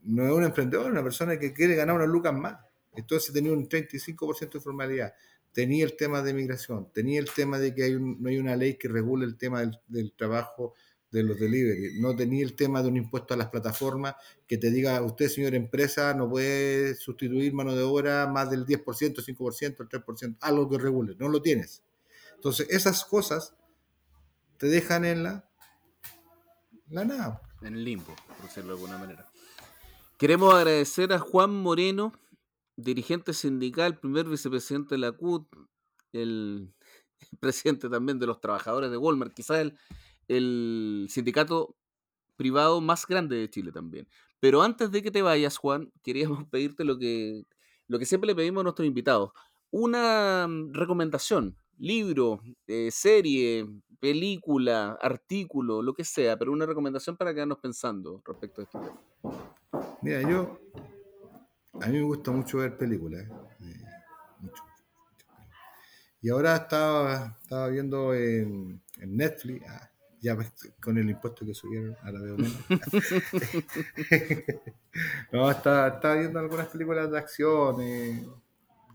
no 0.04 0.24
es 0.26 0.32
un 0.32 0.42
emprendedor, 0.42 0.86
es 0.86 0.92
una 0.92 1.02
persona 1.02 1.38
que 1.38 1.52
quiere 1.52 1.74
ganar 1.74 1.96
unas 1.96 2.08
lucas 2.08 2.32
más. 2.32 2.56
Entonces 2.94 3.34
tenía 3.34 3.52
un 3.52 3.68
35% 3.68 4.52
de 4.52 4.60
formalidad. 4.60 5.12
Tenía 5.52 5.84
el 5.84 5.98
tema 5.98 6.22
de 6.22 6.32
migración, 6.32 6.90
tenía 6.94 7.20
el 7.20 7.30
tema 7.30 7.58
de 7.58 7.74
que 7.74 7.82
hay 7.82 8.00
no 8.00 8.26
hay 8.26 8.38
una 8.38 8.56
ley 8.56 8.78
que 8.78 8.88
regule 8.88 9.26
el 9.26 9.36
tema 9.36 9.60
del, 9.60 9.78
del, 9.86 10.12
trabajo 10.12 10.72
de 11.10 11.24
los 11.24 11.38
delivery, 11.38 12.00
no 12.00 12.16
tenía 12.16 12.42
el 12.42 12.56
tema 12.56 12.82
de 12.82 12.88
un 12.88 12.96
impuesto 12.96 13.34
a 13.34 13.36
las 13.36 13.50
plataformas 13.50 14.14
que 14.46 14.56
te 14.56 14.70
diga, 14.70 15.02
usted 15.02 15.28
señor 15.28 15.54
empresa 15.54 16.14
no 16.14 16.30
puede 16.30 16.94
sustituir 16.94 17.52
mano 17.52 17.76
de 17.76 17.82
obra 17.82 18.26
más 18.26 18.50
del 18.50 18.64
10%, 18.64 18.82
5%, 18.82 19.62
el 19.62 19.76
3%, 19.76 20.36
algo 20.40 20.70
que 20.70 20.78
regule, 20.78 21.16
no 21.18 21.28
lo 21.28 21.42
tienes. 21.42 21.82
Entonces, 22.36 22.68
esas 22.70 23.04
cosas 23.04 23.54
te 24.58 24.66
dejan 24.68 25.04
en 25.04 25.22
la, 25.22 25.50
la 26.88 27.04
nada. 27.04 27.42
En 27.62 27.74
el 27.74 27.84
limbo, 27.84 28.14
por 28.28 28.46
decirlo 28.46 28.74
de 28.74 28.80
alguna 28.80 28.98
manera. 28.98 29.26
Queremos 30.18 30.54
agradecer 30.54 31.12
a 31.12 31.18
Juan 31.18 31.52
Moreno, 31.52 32.12
dirigente 32.76 33.32
sindical, 33.32 33.98
primer 33.98 34.26
vicepresidente 34.26 34.94
de 34.94 34.98
la 34.98 35.12
CUT, 35.12 35.48
el 36.12 36.72
presidente 37.40 37.88
también 37.88 38.18
de 38.18 38.26
los 38.26 38.40
trabajadores 38.40 38.90
de 38.90 38.96
Walmart, 38.96 39.34
quizás 39.34 39.58
el, 39.58 39.78
el 40.28 41.06
sindicato 41.10 41.76
privado 42.36 42.80
más 42.80 43.06
grande 43.06 43.36
de 43.36 43.50
Chile 43.50 43.72
también. 43.72 44.08
Pero 44.40 44.62
antes 44.62 44.90
de 44.90 45.02
que 45.02 45.10
te 45.10 45.22
vayas, 45.22 45.56
Juan, 45.56 45.92
queríamos 46.02 46.44
pedirte 46.50 46.84
lo 46.84 46.98
que, 46.98 47.44
lo 47.88 47.98
que 47.98 48.06
siempre 48.06 48.28
le 48.28 48.34
pedimos 48.34 48.60
a 48.60 48.64
nuestros 48.64 48.86
invitados. 48.86 49.30
Una 49.70 50.46
mm, 50.48 50.72
recomendación 50.72 51.56
libro, 51.78 52.40
eh, 52.66 52.90
serie, 52.90 53.66
película, 54.00 54.98
artículo, 55.00 55.82
lo 55.82 55.94
que 55.94 56.04
sea, 56.04 56.36
pero 56.36 56.52
una 56.52 56.66
recomendación 56.66 57.16
para 57.16 57.32
quedarnos 57.34 57.58
pensando 57.58 58.22
respecto 58.24 58.60
a 58.60 58.64
este 58.64 58.78
tema. 58.78 59.00
Mira, 60.02 60.20
yo, 60.22 60.60
a 61.80 61.86
mí 61.88 61.98
me 61.98 62.02
gusta 62.02 62.30
mucho 62.30 62.58
ver 62.58 62.76
películas, 62.76 63.22
¿eh? 63.22 63.28
Eh, 63.60 63.84
mucho, 64.40 64.62
Y 66.22 66.28
ahora 66.28 66.56
estaba, 66.56 67.36
estaba 67.42 67.68
viendo 67.68 68.14
en, 68.14 68.82
Netflix, 68.98 69.66
ah, 69.68 69.90
ya 70.20 70.36
con 70.80 70.96
el 70.96 71.10
impuesto 71.10 71.44
que 71.44 71.54
subieron, 71.54 71.96
ahora 72.02 72.20
veo 72.20 72.36
menos. 72.36 72.56
no, 75.32 75.50
estaba, 75.50 75.88
estaba, 75.88 76.14
viendo 76.14 76.38
algunas 76.38 76.68
películas 76.68 77.10
de 77.10 77.18
acción, 77.18 77.76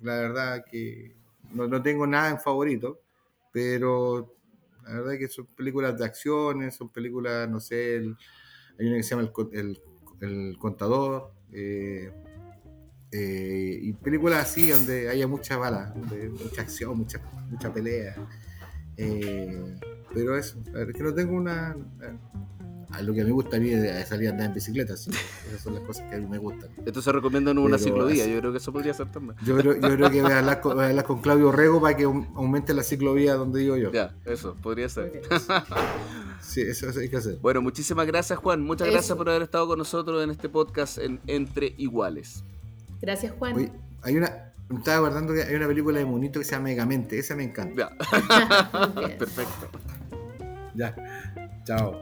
la 0.02 0.16
verdad 0.16 0.64
que 0.70 1.21
no, 1.54 1.68
no, 1.68 1.82
tengo 1.82 2.08
nada 2.08 2.30
en 2.32 2.40
favorito, 2.40 3.02
pero 3.52 4.36
La 4.84 4.94
verdad 5.02 5.18
que 5.20 5.28
son 5.28 5.46
películas 5.48 5.98
de 5.98 6.06
acciones, 6.06 6.76
son 6.76 6.90
películas, 6.90 7.48
no 7.50 7.60
sé, 7.60 7.98
el- 7.98 8.18
hay 8.80 8.88
una 8.88 8.98
que 8.98 9.04
se 9.04 9.12
llama 9.16 9.32
El, 9.54 9.60
El- 9.60 9.82
El 10.50 10.58
Contador, 10.60 11.32
eh, 11.54 12.12
eh, 13.12 13.80
y 13.82 13.94
películas 13.94 14.40
así 14.50 14.70
donde 14.70 15.10
haya 15.10 15.28
mucha 15.28 15.58
bala, 15.58 15.94
donde 15.96 16.30
mucha 16.30 16.62
acción, 16.62 16.98
mucha, 16.98 17.20
mucha 17.50 17.74
pelea. 17.74 18.16
Eh, 18.98 19.76
pero 20.14 20.38
eso, 20.38 20.60
es 20.76 20.94
que 20.96 21.04
no 21.04 21.14
tengo 21.14 21.34
una... 21.36 21.76
a 22.94 23.02
lo 23.02 23.14
que 23.14 23.24
me 23.24 23.32
gusta 23.32 23.58
a 23.58 23.60
mí 23.60 23.70
es 23.70 24.08
salir 24.10 24.28
a 24.28 24.32
andar 24.32 24.48
en 24.48 24.54
bicicleta, 24.54 24.94
esas 24.94 25.14
son 25.64 25.74
las 25.76 25.84
cosas 25.84 26.10
que 26.10 26.16
a 26.16 26.20
mí 26.20 26.28
me 26.28 26.38
gustan. 26.38 26.70
Esto 26.86 27.02
se 27.02 27.12
recomienda 27.12 27.52
en 27.52 27.58
una 27.58 27.78
Pero 27.78 27.84
ciclovía, 27.84 28.24
así- 28.24 28.34
yo 28.34 28.40
creo 28.40 28.52
que 28.52 28.58
eso 28.58 28.74
podría 28.74 28.94
ser 28.94 29.12
también. 29.12 29.36
Yo 29.46 29.56
creo, 29.58 29.74
yo 29.76 29.80
creo 29.96 30.10
que 30.10 30.22
voy 30.22 30.32
a, 30.32 30.40
hablar 30.40 30.62
con, 30.62 30.76
voy 30.76 30.86
a 30.86 30.90
hablar 30.90 31.06
con 31.06 31.22
Claudio 31.22 31.52
Rego 31.52 31.82
para 31.82 31.96
que 31.96 32.06
aum- 32.06 32.28
aumente 32.36 32.74
la 32.74 32.84
ciclovía 32.84 33.36
donde 33.36 33.60
digo 33.62 33.78
yo. 33.78 33.92
Ya, 33.92 34.14
eso, 34.26 34.56
podría 34.62 34.90
ser. 34.90 35.22
Sí, 36.42 36.60
eso, 36.62 36.90
eso 36.90 37.00
hay 37.00 37.08
que 37.08 37.18
hacer. 37.18 37.38
Bueno, 37.40 37.62
muchísimas 37.62 38.08
gracias 38.08 38.40
Juan, 38.40 38.62
muchas 38.64 38.88
Eso. 38.88 38.94
gracias 38.96 39.18
por 39.18 39.30
haber 39.30 39.44
estado 39.44 39.68
con 39.68 39.78
nosotros 39.78 40.24
en 40.24 40.32
este 40.32 40.50
podcast 40.50 40.98
en 40.98 41.20
Entre 41.28 41.76
Iguales. 41.78 42.44
Gracias, 43.00 43.32
Juan. 43.38 43.72
Hay 44.02 44.18
una, 44.18 44.52
me 44.68 44.80
estaba 44.80 45.06
acordando 45.06 45.34
que 45.34 45.44
hay 45.44 45.54
una 45.56 45.68
película 45.68 46.00
de 46.00 46.06
monito 46.06 46.40
que 46.40 46.46
se 46.46 46.52
llama 46.54 46.64
Megamente, 46.66 47.20
esa 47.20 47.36
me 47.36 47.44
encanta. 47.44 47.92
Ya, 49.00 49.18
perfecto. 49.20 49.70
Ya, 50.74 50.96
chao. 51.64 52.02